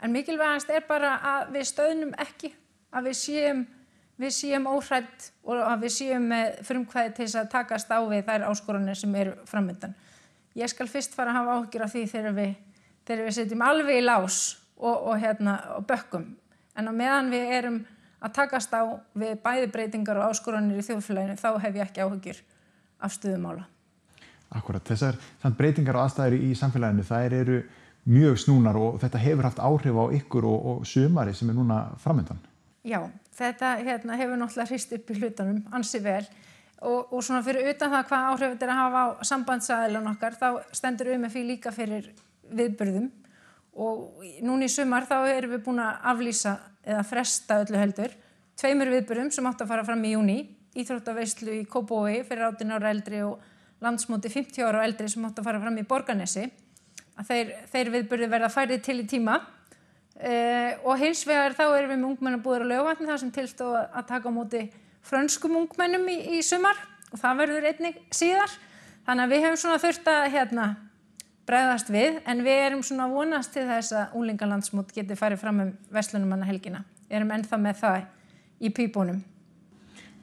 en 0.00 0.14
mikilvægast 0.14 0.70
er 0.72 0.86
bara 0.88 1.16
að 1.34 1.56
við 1.56 1.66
stöðnum 1.70 2.12
ekki, 2.22 2.52
að 2.94 3.10
við 3.10 3.18
séum, 3.20 3.64
við 4.16 4.34
séum 4.38 4.68
óhrætt 4.70 5.30
og 5.44 5.60
að 5.60 5.86
við 5.86 5.94
séum 5.98 6.28
með 6.32 6.60
frumkvæði 6.68 7.14
til 7.16 7.26
þess 7.26 7.40
að 7.42 7.50
takast 7.56 7.92
á 7.92 7.98
við 8.06 8.24
þær 8.28 8.46
áskorunir 8.50 8.98
sem 8.98 9.18
eru 9.18 9.34
framöndan. 9.50 9.96
Ég 10.56 10.72
skal 10.72 10.88
fyrst 10.88 11.16
fara 11.16 11.34
að 11.34 11.42
hafa 11.42 11.58
áhyggjur 11.58 11.84
af 11.84 11.92
því 11.92 12.06
þegar 12.14 12.38
við, 12.38 12.54
þegar 13.04 13.28
við 13.28 13.36
setjum 13.36 13.66
alveg 13.66 14.00
í 14.00 14.06
lás 14.06 14.40
og, 14.76 14.94
og, 14.94 15.14
hérna, 15.20 15.58
og 15.76 15.84
bökkum, 15.88 16.30
en 16.76 16.88
á 16.88 16.92
meðan 16.96 17.32
við 17.34 17.54
erum 17.58 17.78
að 18.24 18.36
takast 18.38 18.72
á 18.72 18.82
við 19.12 19.36
bæði 19.44 19.70
breytingar 19.74 20.22
og 20.22 20.32
áskorunir 20.32 20.80
í 20.80 20.86
þjóðfélaginu 20.86 21.36
þá 21.40 21.50
hef 21.60 21.76
ég 21.76 21.84
ekki 21.84 22.06
áhyggjur 22.06 22.44
af 23.04 23.12
stuðumála. 23.12 23.66
Akkurat, 24.54 24.84
þessar 24.86 25.18
breytingar 25.58 25.98
og 25.98 26.06
aðstæðir 26.06 26.44
í 26.46 26.52
samfélaginu 26.54 27.04
það 27.06 27.38
eru 27.40 27.60
mjög 28.06 28.36
snúnar 28.38 28.76
og 28.78 29.00
þetta 29.02 29.22
hefur 29.24 29.48
haft 29.48 29.58
áhrif 29.58 29.96
á 29.98 30.04
ykkur 30.20 30.46
og, 30.46 30.66
og 30.70 30.84
sömari 30.86 31.34
sem 31.34 31.50
er 31.50 31.56
núna 31.58 31.80
framöndan. 32.02 32.38
Já, 32.86 33.00
þetta 33.34 33.72
hérna, 33.80 34.18
hefur 34.20 34.38
náttúrulega 34.38 34.70
hrist 34.70 34.92
upp 34.94 35.10
í 35.10 35.16
hlutunum 35.18 35.64
ansi 35.74 35.98
vel 36.04 36.22
og, 36.80 37.12
og 37.12 37.24
svona 37.24 37.42
fyrir 37.42 37.72
utan 37.72 37.90
það 37.90 38.08
hvað 38.10 38.28
áhrif 38.30 38.52
þetta 38.54 38.66
er 38.68 38.72
að 38.74 38.80
hafa 38.82 39.02
á 39.02 39.08
sambandsæðilan 39.30 40.10
okkar 40.12 40.36
þá 40.38 40.48
stendur 40.76 41.10
UMFI 41.16 41.42
líka 41.48 41.72
fyrir 41.74 42.12
viðbörðum 42.46 43.08
og 43.82 44.22
núni 44.46 44.68
í 44.68 44.72
sumar 44.72 45.08
þá 45.08 45.16
erum 45.32 45.56
við 45.56 45.64
búin 45.66 45.82
að 45.82 46.06
aflýsa 46.12 46.54
eða 46.86 47.02
fresta 47.08 47.58
öllu 47.64 47.80
heldur 47.80 48.14
tveimur 48.60 48.92
viðbörðum 48.94 49.32
sem 49.34 49.50
átt 49.50 49.64
að 49.64 49.72
fara 49.74 49.88
fram 49.88 50.06
í 50.06 50.14
júni 50.14 50.38
Íþróttaveislu 50.76 51.54
í 51.56 51.66
Kóbói 51.72 52.20
fyrir 52.28 52.50
áttin 52.50 52.74
ára 52.76 52.90
eldri 52.92 53.22
og 53.24 53.40
landsmóti 53.84 54.30
50 54.32 54.64
ára 54.64 54.80
og 54.80 54.86
eldri 54.88 55.08
sem 55.12 55.24
átt 55.26 55.40
að 55.40 55.48
fara 55.48 55.60
fram 55.62 55.76
í 55.80 55.84
Borganesi 55.88 56.46
að 57.16 57.28
þeir, 57.30 57.52
þeir 57.72 57.92
viðbörði 57.94 58.30
verða 58.32 58.50
færið 58.52 58.82
til 58.86 58.98
í 59.02 59.06
tíma. 59.08 59.36
Uh, 60.16 60.72
og 60.88 60.96
hins 61.00 61.26
vegar 61.28 61.52
þá 61.56 61.64
erum 61.66 61.90
við 61.92 61.98
með 62.00 62.10
ungmennabúður 62.14 62.64
og 62.64 62.70
lögvatni 62.70 63.08
þar 63.10 63.20
sem 63.20 63.32
tilstóð 63.36 63.74
að 63.84 64.06
taka 64.08 64.32
á 64.32 64.36
móti 64.36 64.62
frönskum 65.04 65.58
ungmennum 65.60 66.08
í, 66.08 66.16
í 66.38 66.40
sumar 66.44 66.78
og 67.12 67.20
það 67.20 67.42
verður 67.42 67.68
einnig 67.70 68.00
síðar. 68.16 68.56
Þannig 69.06 69.26
að 69.26 69.34
við 69.34 69.44
hefum 69.44 69.60
svona 69.60 69.82
þurft 69.84 70.08
að 70.10 70.24
hérna, 70.32 70.66
bregðast 71.46 71.92
við 71.92 72.20
en 72.26 72.42
við 72.48 72.64
erum 72.64 72.82
svona 72.82 73.10
vonast 73.12 73.52
til 73.54 73.68
þess 73.68 73.92
að 73.94 74.16
úlingalandsmót 74.18 74.96
geti 74.96 75.18
farið 75.20 75.44
fram 75.44 75.62
um 75.62 75.72
Vestlunumanna 75.94 76.48
helgina 76.48 76.82
við 77.06 77.20
erum 77.20 77.32
ennþá 77.36 77.58
með 77.62 77.80
það 77.82 77.98
í 78.58 78.72
pípunum. 78.74 79.20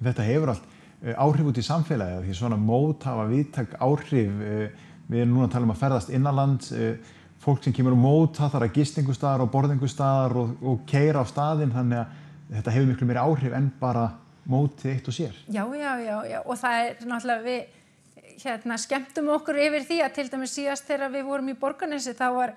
Þetta 0.04 0.26
hefur 0.28 0.54
allt 0.54 0.73
áhrif 1.04 1.50
út 1.52 1.60
í 1.60 1.66
samfélagi 1.66 2.24
því 2.24 2.38
svona 2.38 2.58
mót 2.60 3.04
hafa 3.04 3.26
viðtak 3.28 3.76
áhrif 3.84 4.42
eh, 4.48 4.72
við 5.10 5.24
erum 5.24 5.36
núna 5.36 5.50
að 5.50 5.54
tala 5.56 5.68
um 5.68 5.74
að 5.74 5.82
ferðast 5.82 6.12
innanland, 6.14 6.68
uh, 6.72 7.14
fólk 7.44 7.64
sem 7.66 7.76
kemur 7.76 7.96
á 7.96 8.00
móta 8.00 8.48
þar 8.52 8.68
að 8.68 8.78
gistingustadar 8.78 9.44
og 9.44 9.52
borðingustadar 9.52 10.36
og, 10.40 10.54
og 10.64 10.84
keira 10.88 11.24
á 11.24 11.26
staðin 11.28 11.74
þannig 11.76 12.00
að 12.00 12.20
þetta 12.54 12.76
hefur 12.76 12.90
miklu 12.92 13.08
meiri 13.10 13.24
áhrif 13.24 13.56
en 13.58 13.70
bara 13.82 14.06
mótið 14.50 14.92
eitt 14.94 15.10
og 15.12 15.16
sér. 15.16 15.36
Já, 15.52 15.64
já, 15.76 15.92
já, 16.04 16.16
já 16.30 16.40
og 16.40 16.60
það 16.60 16.80
er 16.80 17.10
náttúrulega 17.12 17.46
við 17.48 18.40
hérna 18.44 18.78
skemmtum 18.82 19.32
okkur 19.36 19.60
yfir 19.62 19.86
því 19.88 20.00
að 20.04 20.16
til 20.18 20.28
dæmis 20.32 20.56
síðast 20.56 20.88
þegar 20.88 21.14
við 21.14 21.28
vorum 21.28 21.52
í 21.52 21.58
Borgarnesi 21.60 22.16
þá 22.18 22.26
var, 22.38 22.56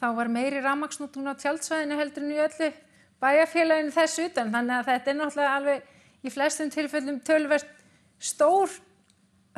þá 0.00 0.06
var 0.16 0.32
meiri 0.32 0.64
ramagsnútun 0.64 1.28
á 1.28 1.36
tjaldsvæðinu 1.36 2.00
heldur 2.00 2.26
en 2.26 2.34
í 2.34 2.40
öllu 2.42 2.72
bæjarfélaginu 3.22 3.94
þessu 3.94 4.26
utan 4.30 4.50
þannig 4.52 4.80
að 4.80 4.90
þetta 4.90 5.12
er 5.12 5.18
náttúrulega 5.20 5.56
alveg 5.60 6.26
í 6.26 6.32
flestum 6.32 6.72
tilfellum 6.72 7.20
tölvert 7.26 7.81
stór 8.22 8.72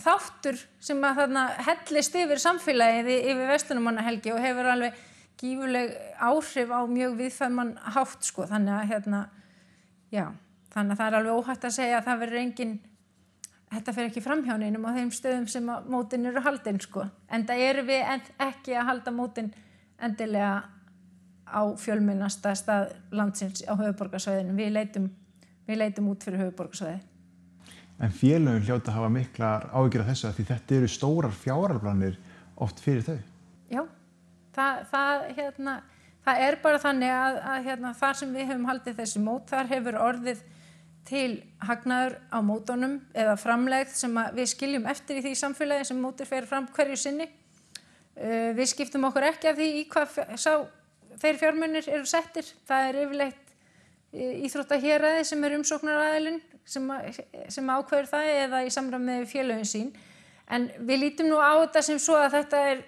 þáttur 0.03 0.59
sem 0.83 1.03
að 1.07 1.21
þarna 1.21 1.43
hellist 1.69 2.17
yfir 2.19 2.41
samfélagið 2.43 3.11
yfir 3.15 3.51
vestunumannahelgi 3.53 4.33
og 4.35 4.41
hefur 4.43 4.71
alveg 4.73 4.97
gífuleg 5.39 5.93
áhrif 6.23 6.73
á 6.73 6.81
mjög 6.89 7.15
viðfæðmann 7.21 7.77
hátt 7.95 8.27
sko. 8.27 8.47
Þannig 8.51 8.75
að 8.75 8.91
hérna 8.91 9.21
já 10.15 10.27
þannig 10.75 10.97
að 10.97 10.99
það 10.99 11.07
er 11.07 11.19
alveg 11.21 11.39
óhægt 11.39 11.69
að 11.69 11.77
segja 11.77 12.01
að 12.01 12.09
það 12.09 12.21
verður 12.25 12.43
engin 12.43 12.75
þetta 13.75 13.95
fer 13.95 14.09
ekki 14.09 14.23
framhjáninum 14.25 14.87
á 14.87 14.91
þeim 14.97 15.15
stöðum 15.15 15.49
sem 15.51 15.73
mótin 15.91 16.29
eru 16.31 16.43
haldinn 16.43 16.83
sko. 16.83 17.07
En 17.31 17.47
það 17.47 17.65
eru 17.69 17.87
við 17.91 18.31
ekki 18.43 18.75
að 18.75 18.89
halda 18.91 19.15
mótin 19.15 19.51
endilega 20.03 20.53
á 21.45 21.63
fjölminnasta 21.79 22.55
stað 22.59 22.95
landsins 23.15 23.63
á 23.67 23.75
höfuborgarsvæðinu 23.79 24.57
við 24.59 24.75
leitum, 24.75 25.11
við 25.69 25.83
leitum 25.85 26.09
út 26.11 26.25
fyrir 26.27 26.47
höfuborgarsvæði 26.47 27.03
En 28.03 28.11
félagin 28.11 28.65
hljóta 28.67 28.93
hafa 28.95 29.09
miklar 29.13 29.69
áhyggjur 29.71 30.03
af 30.03 30.09
þessu 30.11 30.33
því 30.35 30.47
þetta 30.49 30.77
eru 30.77 30.89
stórar 30.91 31.35
fjárarplanir 31.39 32.17
oft 32.65 32.81
fyrir 32.83 33.05
þau. 33.07 33.19
Já, 33.71 33.83
það, 34.57 34.81
það, 34.91 35.23
hérna, 35.37 35.75
það 36.25 36.43
er 36.49 36.59
bara 36.65 36.81
þannig 36.83 37.15
að, 37.15 37.39
að 37.53 37.69
hérna, 37.69 37.93
þar 38.01 38.19
sem 38.21 38.35
við 38.35 38.51
hefum 38.51 38.67
haldið 38.71 38.99
þessi 38.99 39.23
mót, 39.23 39.47
þar 39.53 39.71
hefur 39.71 40.01
orðið 40.09 40.43
til 41.05 41.31
hagnaður 41.61 42.17
á 42.33 42.39
mótonum 42.43 42.97
eða 43.13 43.37
framlegð 43.39 43.95
sem 44.01 44.21
við 44.35 44.51
skiljum 44.55 44.89
eftir 44.91 45.21
í 45.21 45.25
því 45.27 45.35
samfélagi 45.39 45.91
sem 45.91 46.01
mótur 46.01 46.29
fer 46.29 46.49
fram 46.49 46.67
hverju 46.75 46.99
sinni. 46.99 47.29
Uh, 48.15 48.51
við 48.57 48.71
skiptum 48.73 49.07
okkur 49.11 49.29
ekki 49.31 49.51
af 49.51 49.59
því 49.59 49.71
í 49.83 49.87
hvað 49.91 50.19
þeir 51.23 51.39
fjármunir 51.39 51.89
eru 51.93 52.09
settir. 52.09 52.49
Það 52.67 52.89
er 52.89 53.01
yfirleitt 53.05 53.45
íþróttahýraði 54.15 55.25
sem 55.27 55.45
er 55.47 55.57
umsóknaræðilinn 55.59 56.43
sem, 56.65 56.89
sem 57.53 57.71
ákveður 57.71 58.11
það 58.11 58.33
eða 58.39 58.65
í 58.65 58.73
samræð 58.73 59.07
með 59.07 59.29
félögin 59.31 59.69
sín. 59.69 59.95
En 60.53 60.69
við 60.85 61.01
lítum 61.05 61.31
nú 61.31 61.39
á 61.41 61.53
þetta 61.63 61.83
sem 61.87 62.01
svo 62.03 62.17
að 62.21 62.37
þetta 62.39 62.63
er, 62.73 62.83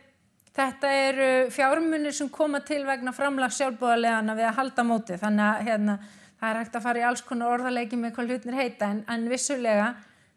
þetta 0.56 0.92
er 1.04 1.20
fjármunir 1.52 2.16
sem 2.16 2.28
koma 2.32 2.60
til 2.64 2.82
vegna 2.88 3.14
framlags 3.16 3.60
sjálfbúðarlegana 3.60 4.36
við 4.36 4.50
að 4.50 4.58
halda 4.60 4.86
móti. 4.86 5.18
Þannig 5.20 5.46
að 5.46 5.70
hérna, 5.70 5.96
það 6.40 6.50
er 6.50 6.60
hægt 6.60 6.76
að 6.76 6.86
fara 6.88 7.00
í 7.00 7.06
alls 7.10 7.24
konar 7.24 7.56
orðarleiki 7.56 8.00
með 8.00 8.14
hvað 8.16 8.32
hlutnir 8.32 8.60
heita 8.60 8.92
en, 8.92 9.02
en 9.08 9.28
vissulega 9.32 9.94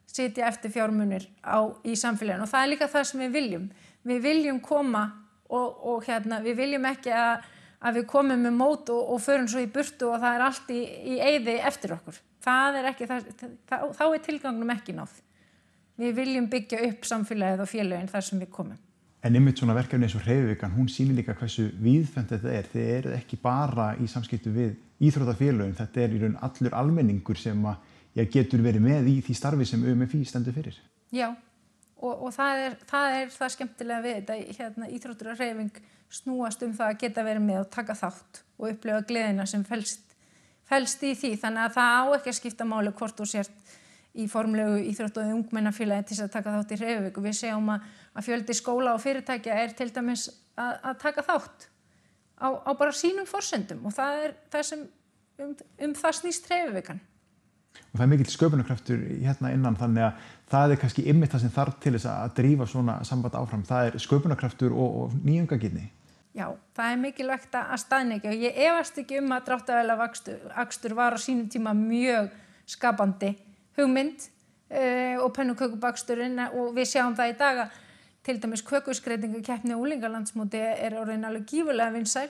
sitja 0.09 0.47
eftir 0.49 0.73
fjármunir 0.73 1.27
á, 1.45 1.69
í 1.85 1.93
samfélaginu 1.99 2.47
og 2.47 2.49
það 2.49 2.63
er 2.63 2.71
líka 2.71 2.89
það 2.89 3.07
sem 3.11 3.23
við 3.25 3.35
viljum. 3.35 3.69
Við 4.09 4.21
viljum 4.23 4.59
koma 4.63 5.03
og, 5.49 5.81
og 5.91 6.05
hérna, 6.07 6.39
við 6.41 6.61
viljum 6.63 6.87
ekki 6.89 7.13
að 7.13 7.47
að 7.79 7.99
við 7.99 8.05
komum 8.11 8.43
með 8.43 8.57
mót 8.59 8.91
og, 8.91 9.13
og 9.13 9.21
förum 9.23 9.47
svo 9.49 9.63
í 9.63 9.71
burtu 9.71 10.09
og 10.09 10.19
það 10.19 10.35
er 10.35 10.45
allt 10.49 10.73
í, 10.75 10.81
í 10.83 11.15
eyði 11.23 11.55
eftir 11.69 11.95
okkur. 11.95 12.19
Það 12.43 12.79
er 12.79 12.91
ekki, 12.91 13.07
það, 13.07 13.31
það, 13.69 13.87
þá 13.95 14.05
er 14.07 14.21
tilgangnum 14.25 14.73
ekki 14.75 14.95
náð. 14.97 15.15
Við 15.99 16.13
viljum 16.15 16.47
byggja 16.51 16.83
upp 16.87 17.07
samfélagið 17.07 17.63
og 17.63 17.71
félagin 17.71 18.11
þar 18.11 18.25
sem 18.27 18.39
við 18.39 18.51
komum. 18.55 18.79
En 19.19 19.35
ymmit 19.35 19.59
svona 19.59 19.75
verkefni 19.75 20.07
eins 20.07 20.15
og 20.15 20.23
Hreyfivíkan, 20.23 20.71
hún 20.71 20.87
sýnir 20.87 21.17
líka 21.17 21.35
hversu 21.35 21.65
víðfend 21.83 22.31
þetta 22.31 22.53
er. 22.55 22.69
Þið 22.71 22.91
eru 22.93 23.15
ekki 23.17 23.39
bara 23.43 23.89
í 23.99 24.07
samskiptu 24.07 24.53
við 24.55 24.77
íþrótafélagin, 25.03 25.75
þetta 25.75 26.03
er 26.05 26.15
í 26.15 26.21
raun 26.21 26.37
allur 26.45 26.77
almenningur 26.79 27.39
sem 27.39 27.59
að, 27.67 27.81
já, 28.15 28.23
getur 28.31 28.63
verið 28.63 28.85
með 28.85 29.11
í 29.11 29.17
því 29.27 29.35
starfi 29.35 29.67
sem 29.67 29.83
UMFI 29.91 30.21
stendur 30.27 30.55
fyrir. 30.55 30.79
Já, 31.15 31.33
og, 31.99 32.13
og 32.13 32.31
það, 32.35 32.63
er, 32.63 32.77
það 32.87 33.17
er 33.17 33.33
það 33.35 33.53
skemmtilega 33.57 34.05
við 34.05 34.17
þetta, 34.21 34.39
hérna, 34.59 34.89
íþróttur 34.95 35.31
og 35.33 35.39
Hreyfing 35.41 35.83
snúast 36.09 36.63
um 36.65 36.73
það 36.75 36.93
að 36.93 37.01
geta 37.03 37.25
verið 37.25 37.45
með 37.45 37.59
og 37.63 37.73
taka 37.73 37.95
þátt 37.97 38.41
og 38.59 38.71
upplifa 38.71 39.01
gleðina 39.09 39.45
sem 39.49 39.63
fælst, 39.67 40.15
fælst 40.67 41.03
í 41.05 41.13
því. 41.17 41.35
Þannig 41.41 41.65
að 41.67 41.75
það 41.77 41.99
á 41.99 42.05
ekki 42.17 42.31
að 42.31 42.39
skipta 42.39 42.67
máli 42.67 42.93
hvort 42.97 43.19
þú 43.19 43.27
sért 43.29 43.75
í 44.17 44.25
formlegu 44.29 44.79
íþrótt 44.89 45.19
og 45.21 45.33
ungmennafélagi 45.35 46.09
til 46.09 46.23
að 46.23 46.31
taka 46.33 46.55
þátt 46.55 46.73
í 46.73 46.79
Reykjavík 46.81 47.19
og 47.19 47.27
við 47.27 47.35
segjum 47.39 47.69
að, 47.75 47.83
að 48.17 48.25
fjöldi 48.25 48.55
skóla 48.57 48.95
og 48.95 49.03
fyrirtækja 49.03 49.59
er 49.63 49.75
til 49.77 49.89
dæmis 49.93 50.25
að, 50.57 50.73
að 50.89 50.97
taka 51.03 51.25
þátt 51.27 51.67
á, 52.41 52.47
á 52.65 52.71
bara 52.73 52.95
sínum 52.95 53.29
forsendum 53.29 53.85
og 53.85 53.93
það 53.95 54.23
er 54.23 54.33
það 54.49 54.65
sem 54.71 54.83
um, 55.45 55.53
um 55.85 55.95
það 56.01 56.17
snýst 56.23 56.49
Reykjavíkan 56.49 57.03
og 57.79 57.99
það 57.99 58.03
er 58.05 58.11
mikill 58.11 58.33
sköpunarkraftur 58.33 59.05
hérna 59.21 59.53
innan 59.53 59.77
þannig 59.77 60.07
að 60.07 60.27
það 60.49 60.73
er 60.73 60.81
kannski 60.81 61.05
ymmit 61.11 61.31
það 61.33 61.43
sem 61.45 61.53
þarf 61.53 61.79
til 61.83 61.93
þess 61.95 62.09
að 62.11 62.35
drífa 62.39 62.67
svona 62.69 62.97
samband 63.05 63.37
áfram. 63.37 63.63
Það 63.65 63.87
er 63.87 63.97
sköpunarkraftur 64.03 64.73
og, 64.73 64.97
og 65.03 65.15
nýjungagirni 65.25 65.85
Já, 66.37 66.45
það 66.77 66.91
er 66.91 66.99
mikilvægt 67.01 67.55
að 67.57 67.79
staðnækja 67.81 68.31
og 68.31 68.43
ég 68.45 68.57
efast 68.67 68.99
ekki 69.01 69.17
um 69.17 69.31
að 69.33 69.47
dráttavæla 69.47 69.95
akstur 70.61 70.93
var 70.97 71.17
á 71.17 71.19
sínum 71.19 71.47
tíma 71.49 71.73
mjög 71.73 72.29
skapandi 72.69 73.31
hugmynd 73.79 74.27
uh, 74.69 75.23
og 75.23 75.31
pennukökubaksturinn 75.35 76.37
og 76.49 76.75
við 76.77 76.91
sjáum 76.91 77.17
það 77.17 77.33
í 77.33 77.37
dag 77.39 77.63
að 77.65 77.79
til 78.29 78.37
dæmis 78.43 78.61
kökuskreitingu 78.67 79.41
keppni 79.41 79.73
og 79.73 79.87
úlingalandsmóti 79.87 80.59
er 80.59 80.97
orðin 80.99 81.25
alveg 81.25 81.47
gífurlega 81.49 81.95
vinsæl. 81.95 82.29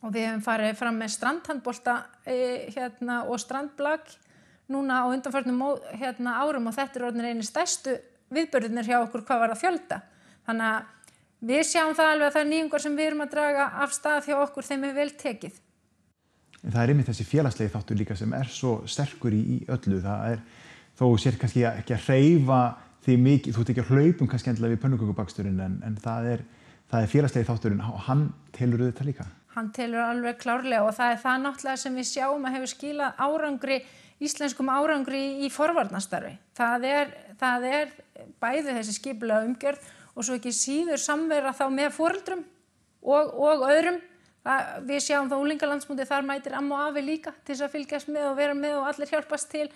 Og 0.00 0.12
við 0.14 0.28
hefum 0.28 0.44
farið 0.44 0.76
fram 0.78 1.00
með 1.00 1.14
strandhandbólta 1.16 1.96
uh, 2.06 2.60
hérna, 2.76 3.24
og 3.26 3.40
strandblag 3.42 4.06
núna 4.70 5.02
á 5.02 5.10
undanfarnum 5.10 5.64
hérna, 5.98 6.38
árum 6.44 6.70
og 6.70 6.76
þetta 6.76 7.00
er 7.00 7.06
orðin 7.08 7.32
eini 7.32 7.44
stærstu 7.44 7.96
viðbörðinir 8.30 8.86
hjá 8.86 9.00
okkur 9.00 9.26
hvað 9.26 9.42
var 9.42 9.54
að 9.56 9.62
fjölda. 9.64 10.00
Þannig 10.46 10.68
að 10.68 10.99
Við 11.40 11.62
sjáum 11.64 11.94
það 11.96 12.10
alveg 12.12 12.26
að 12.26 12.34
það 12.34 12.42
er 12.42 12.48
nýjungar 12.50 12.82
sem 12.84 12.96
við 12.98 13.06
erum 13.08 13.24
að 13.24 13.30
draga 13.32 13.66
af 13.80 13.92
stað 13.96 14.26
hjá 14.28 14.36
okkur 14.42 14.66
þeim 14.66 14.82
er 14.84 14.96
vel 14.98 15.10
tekið. 15.22 15.60
En 16.60 16.74
það 16.74 16.82
er 16.82 16.92
einmitt 16.92 17.08
þessi 17.08 17.24
félagslegi 17.24 17.72
þáttur 17.72 17.96
líka 17.96 18.16
sem 18.18 18.32
er 18.36 18.50
svo 18.52 18.72
sterkur 18.84 19.32
í, 19.32 19.40
í 19.40 19.56
öllu. 19.72 20.02
Það 20.04 20.24
er 20.34 20.42
þó 21.00 21.06
sér 21.22 21.38
kannski 21.40 21.64
ekki 21.64 21.96
að 21.96 22.08
reyfa 22.10 22.60
því 23.06 23.16
mikið, 23.24 23.54
þú 23.56 23.62
ert 23.62 23.72
ekki 23.72 23.84
að 23.86 23.92
hlaupum 23.94 24.28
kannski 24.28 24.52
endilega 24.52 24.74
við 24.74 24.82
pönnukökubaksturinn 24.82 25.62
en, 25.64 25.78
en 25.88 25.96
það 26.04 26.28
er, 26.34 26.42
er 26.98 27.08
félagslegi 27.08 27.48
þátturinn 27.48 27.80
og 27.86 28.02
hann 28.10 28.26
telur 28.56 28.84
þetta 28.84 29.06
líka. 29.08 29.26
Hann 29.54 29.70
telur 29.74 30.04
alveg 30.04 30.36
klárlega 30.42 30.84
og 30.84 30.92
það 30.98 31.14
er 31.14 31.22
það 31.24 31.40
náttúrulega 31.46 31.80
sem 31.80 31.96
við 31.96 32.08
sjáum 32.10 32.44
að 32.44 32.58
hefur 32.58 32.72
skilað 32.74 33.24
árangri, 33.24 33.80
íslenskum 34.20 34.68
árangri 34.68 35.22
í 35.46 35.48
forvarnastarfi. 35.54 36.34
Það 36.60 36.86
er, 36.90 37.16
það 37.40 37.66
er 37.70 37.96
bæði 38.44 38.76
þessi 38.76 38.98
skipilega 38.98 39.48
umgjörð 39.48 39.88
og 40.20 40.26
svo 40.26 40.36
ekki 40.36 40.52
síður 40.52 41.00
samverða 41.00 41.54
þá 41.56 41.66
með 41.72 41.92
fóröldrum 41.96 42.44
og, 43.00 43.34
og 43.40 43.66
öðrum. 43.70 44.00
Það, 44.40 44.68
við 44.88 45.02
sjáum 45.04 45.28
þá 45.28 45.36
úlingalandsmúti 45.36 46.06
þar 46.08 46.24
mætir 46.24 46.54
amma 46.56 46.78
og 46.78 46.90
afi 46.90 47.02
líka 47.04 47.32
til 47.44 47.52
þess 47.52 47.64
að 47.66 47.74
fylgjast 47.74 48.08
með 48.12 48.28
og 48.30 48.38
vera 48.38 48.56
með 48.56 48.78
og 48.78 48.88
allir 48.88 49.10
hjálpast 49.12 49.50
til. 49.52 49.66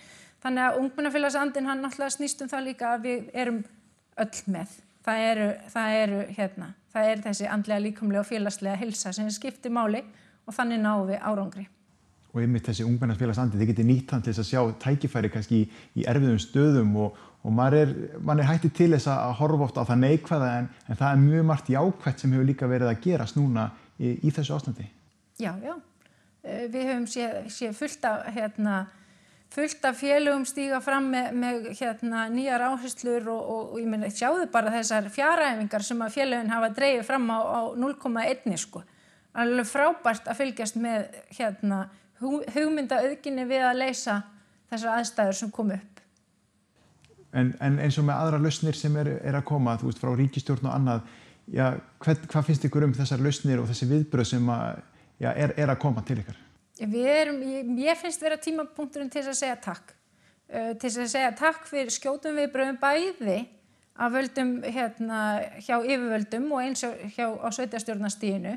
Þannig 0.44 0.64
að 0.64 0.78
ungmennafélagsandin 0.80 1.68
hann 1.68 1.84
náttúrulega 1.84 2.16
snýst 2.16 2.44
um 2.44 2.50
það 2.52 2.66
líka 2.70 2.94
að 2.94 3.04
við 3.04 3.28
erum 3.44 3.60
öll 4.24 4.42
með. 4.54 4.72
Það 5.04 5.26
eru, 5.28 5.48
það 5.74 5.98
eru 6.00 6.20
hérna, 6.38 6.70
það 6.92 7.10
er 7.10 7.22
þessi 7.26 7.48
andlega 7.52 7.84
líkamlega 7.84 8.24
og 8.24 8.28
félagslega 8.30 8.80
hilsa 8.80 9.12
sem 9.12 9.28
skiptir 9.32 9.72
máli 9.72 10.00
og 10.44 10.56
þannig 10.56 10.80
náum 10.80 11.08
við 11.10 11.20
árangri. 11.20 11.66
Og 12.34 12.42
einmitt 12.42 12.66
þessi 12.66 12.82
ungmennafélagsandin, 12.82 13.60
þið 13.60 13.70
getur 13.70 13.86
nýtt 13.86 14.10
hann 14.10 14.24
til 14.26 14.34
að 14.34 14.48
sjá 14.48 14.60
tækifæri 14.82 15.30
kannski 15.30 15.60
í, 15.62 15.68
í 16.02 16.06
erfiðum 16.10 16.40
stöðum 16.42 16.96
og, 17.04 17.20
og 17.46 17.54
maður 17.54 17.76
er, 17.84 17.94
maður 18.18 18.42
er 18.42 18.50
hættið 18.50 18.74
til 18.74 18.90
þess 18.96 19.10
að 19.12 19.36
horfa 19.38 19.68
ofta 19.68 19.84
á 19.86 19.88
það 19.92 20.02
neikvæða 20.02 20.50
en, 20.58 20.68
en 20.88 20.98
það 20.98 21.12
er 21.12 21.22
mjög 21.22 21.48
margt 21.52 21.70
jákvætt 21.70 22.24
sem 22.24 22.34
hefur 22.34 22.48
líka 22.50 22.70
verið 22.70 22.90
að 22.90 23.02
gerast 23.06 23.38
núna 23.38 23.68
í, 24.00 24.16
í 24.18 24.34
þessu 24.34 24.56
ástandi. 24.56 24.88
Já, 25.38 25.52
já. 25.62 25.76
Eh, 26.44 26.66
við 26.68 26.90
höfum 26.90 27.06
séð 27.08 27.36
sé 27.54 27.70
fullt 27.72 28.04
af 28.10 28.26
hérna, 28.34 28.74
fullt 29.54 29.86
af 29.86 29.96
félögum 30.02 30.44
stíga 30.48 30.80
fram 30.84 31.06
með, 31.14 31.30
með 31.40 31.68
hérna, 31.78 32.26
nýjar 32.34 32.66
áherslur 32.68 33.30
og, 33.32 33.42
og, 33.54 33.72
og 33.72 33.80
ég 33.80 33.88
meina 33.88 34.10
sjáðu 34.12 34.50
bara 34.52 34.74
þessar 34.74 35.08
fjaræfingar 35.14 35.86
sem 35.86 36.02
að 36.04 36.18
félögin 36.18 36.52
hafa 36.52 36.74
dreyið 36.76 37.06
fram 37.06 37.30
á, 37.30 37.38
á 37.40 37.60
0,1 37.78 38.58
sko. 38.60 38.82
Alveg 39.34 39.66
frábært 39.66 40.28
að 40.30 40.42
fylgjast 40.42 40.76
með 40.78 41.06
hérna, 41.38 41.86
hugmyndaauðginni 42.54 43.44
við 43.48 43.66
að 43.68 43.80
leysa 43.82 44.20
þessar 44.70 44.98
aðstæður 44.98 45.38
sem 45.40 45.52
kom 45.54 45.74
upp. 45.74 46.00
En, 47.34 47.50
en 47.64 47.80
eins 47.82 47.98
og 47.98 48.06
með 48.06 48.20
aðra 48.22 48.40
lausnir 48.44 48.78
sem 48.78 48.94
er, 49.00 49.16
er 49.26 49.38
að 49.38 49.46
koma, 49.48 49.74
þú 49.80 49.90
veist, 49.90 50.02
frá 50.02 50.12
ríkistjórn 50.14 50.68
og 50.68 50.74
annað, 50.74 51.08
já, 51.50 51.64
hvað, 52.04 52.28
hvað 52.30 52.46
finnst 52.48 52.66
ykkur 52.68 52.86
um 52.86 52.94
þessar 52.94 53.24
lausnir 53.24 53.62
og 53.62 53.66
þessi 53.70 53.88
viðbröð 53.90 54.28
sem 54.30 54.52
að, 54.54 54.84
já, 55.24 55.30
er, 55.32 55.54
er 55.58 55.72
að 55.74 55.80
koma 55.82 56.04
til 56.06 56.20
ykkar? 56.22 56.38
Erum, 56.84 57.42
ég, 57.42 57.74
ég 57.82 57.98
finnst 57.98 58.22
vera 58.22 58.38
tímapunkturinn 58.42 59.10
til 59.10 59.24
að 59.26 59.36
segja 59.38 59.58
takk. 59.62 59.92
Uh, 60.44 60.72
til 60.78 60.92
að 60.92 61.10
segja 61.10 61.34
takk 61.38 61.66
fyrir 61.66 61.90
skjótum 61.94 62.38
viðbröðum 62.38 62.78
bæði 62.82 63.40
af 63.94 64.14
völdum 64.14 64.56
hérna, 64.62 65.18
hjá 65.62 65.76
yfirvöldum 65.78 66.48
og 66.52 66.62
eins 66.64 66.82
hjá 67.14 67.28
á 67.30 67.48
sveitastjórnastíðinu 67.54 68.56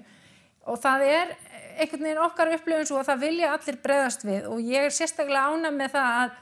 og 0.67 0.79
það 0.81 1.03
er 1.05 1.33
einhvern 1.77 2.07
veginn 2.07 2.23
okkar 2.25 2.51
upplifun 2.55 2.89
svo 2.89 2.99
að 3.01 3.11
það 3.11 3.23
vilja 3.25 3.51
allir 3.55 3.79
breðast 3.83 4.25
við. 4.27 4.49
Og 4.51 4.63
ég 4.65 4.87
er 4.87 4.95
sérstaklega 4.95 5.53
ána 5.53 5.71
með 5.75 5.93
það 5.95 6.17
að, 6.23 6.33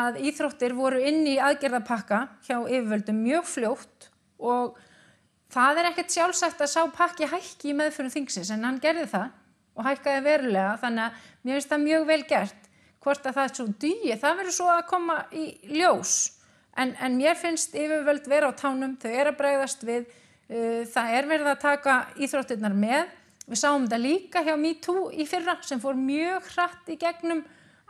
að 0.00 0.20
íþróttir 0.30 0.76
voru 0.76 1.00
inn 1.10 1.24
í 1.26 1.38
aðgerðapakka 1.42 2.20
hjá 2.46 2.56
yfirvöldum 2.60 3.24
mjög 3.24 3.50
fljótt. 3.54 4.08
Og 4.38 4.78
það 5.54 5.82
er 5.82 5.90
ekkert 5.90 6.14
sjálfsagt 6.14 6.62
að 6.64 6.72
sá 6.74 6.80
pakki 6.94 7.28
hækki 7.30 7.72
í 7.72 7.76
meðfyrir 7.78 8.14
þingsins 8.14 8.52
en 8.54 8.66
hann 8.68 8.80
gerði 8.82 9.08
það 9.14 9.28
og 9.78 9.86
hækkaði 9.86 10.24
verulega. 10.26 10.72
Þannig 10.82 11.04
að 11.06 11.28
mér 11.42 11.58
finnst 11.58 11.72
það 11.72 11.86
mjög 11.86 12.08
vel 12.12 12.22
gert 12.28 12.64
hvort 13.04 13.28
að 13.28 13.36
það 13.36 13.46
er 13.46 13.54
svo 13.54 13.66
dýi, 13.82 14.16
það 14.18 14.40
verður 14.40 14.56
svo 14.56 14.72
að 14.72 14.86
koma 14.90 15.18
í 15.32 15.44
ljós. 15.78 16.16
En, 16.78 16.94
en 17.02 17.16
mér 17.18 17.38
finnst 17.38 17.74
yfirvöld 17.78 18.26
vera 18.30 18.50
á 18.50 18.58
tánum, 18.58 18.96
þau 19.00 19.10
er 19.10 19.30
að 19.30 19.38
bregðast 19.38 19.84
við, 19.86 20.10
uh, 20.50 20.82
það 20.92 21.14
er 21.18 21.30
verið 21.30 21.52
að 21.52 21.62
taka 21.62 21.96
íþróttirnar 22.18 22.76
með, 22.78 23.14
við 23.48 23.60
sáum 23.60 23.86
þetta 23.86 24.00
líka 24.02 24.42
hjá 24.44 24.54
MeToo 24.60 25.08
í 25.12 25.26
fyrra 25.28 25.56
sem 25.64 25.80
fór 25.80 25.96
mjög 25.98 26.50
hratt 26.54 26.90
í 26.92 26.98
gegnum 27.00 27.42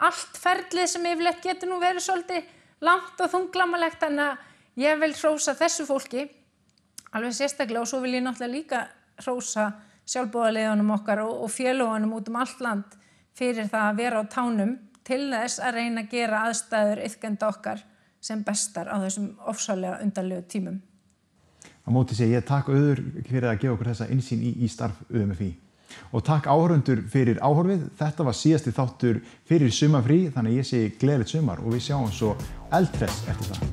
allt 0.07 0.39
ferlið 0.39 0.87
sem 0.93 1.07
yfirleitt 1.11 1.43
getur 1.43 1.73
nú 1.73 1.81
verið 1.83 2.07
svolítið 2.07 2.55
langt 2.87 3.21
og 3.21 3.33
þunglamalegt 3.33 4.05
en 4.07 4.23
að 4.23 4.45
ég 4.79 5.01
vil 5.01 5.13
hrósa 5.19 5.57
þessu 5.59 5.87
fólki 5.89 6.29
alveg 7.11 7.35
sérstaklega 7.35 7.83
og 7.83 7.91
svo 7.91 8.01
vil 8.05 8.15
ég 8.15 8.25
náttúrulega 8.25 8.55
líka 8.55 8.83
hrósa 9.25 9.71
sjálfbúðarleðunum 10.09 10.95
okkar 10.95 11.25
og, 11.25 11.35
og 11.45 11.53
félagunum 11.53 12.15
út 12.17 12.31
um 12.31 12.39
allt 12.41 12.61
land 12.65 12.99
fyrir 13.39 13.69
það 13.71 13.89
að 13.89 14.03
vera 14.03 14.23
á 14.23 14.25
tánum 14.33 14.77
til 15.09 15.25
þess 15.33 15.63
að 15.65 15.79
reyna 15.79 16.05
að 16.05 16.13
gera 16.13 16.45
aðstæður 16.49 17.03
yfkenda 17.07 17.49
okkar 17.49 17.83
sem 18.21 18.43
bestar 18.45 18.91
á 18.91 18.97
þessum 19.01 19.29
ofsalega 19.49 20.03
undarlegu 20.05 20.47
tímum. 20.51 20.79
Á 21.89 21.91
móti 21.91 22.13
sé 22.13 22.27
ég 22.29 22.45
takk 22.45 22.67
auður 22.69 22.99
fyrir 23.25 23.49
að 23.49 23.63
gefa 23.63 23.73
okkur 23.73 23.89
þessa 23.89 24.07
insýn 24.13 24.43
í, 24.45 24.51
í 24.61 24.67
starf 24.69 24.99
UMFI. 25.09 25.55
Og 26.13 26.21
takk 26.21 26.45
áhörundur 26.45 27.01
fyrir 27.09 27.41
áhörfið. 27.41 27.87
Þetta 27.97 28.27
var 28.29 28.37
síðasti 28.37 28.75
þáttur 28.77 29.23
fyrir 29.49 29.73
sumafrí 29.73 30.19
þannig 30.35 30.59
ég 30.61 30.69
sé 30.69 30.83
gleðilegt 31.01 31.33
sumar 31.33 31.63
og 31.65 31.73
við 31.73 31.87
sjáum 31.87 32.13
svo 32.13 32.35
eldress 32.77 33.25
eftir 33.25 33.57
það. 33.57 33.65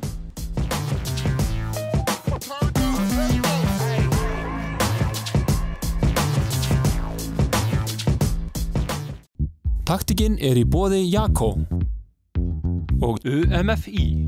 Taktikinn 9.86 10.40
er 10.40 10.56
í 10.56 10.64
bóði 10.64 11.04
Jakko 11.04 11.52
og 13.04 13.20
UMFI. 13.28 14.25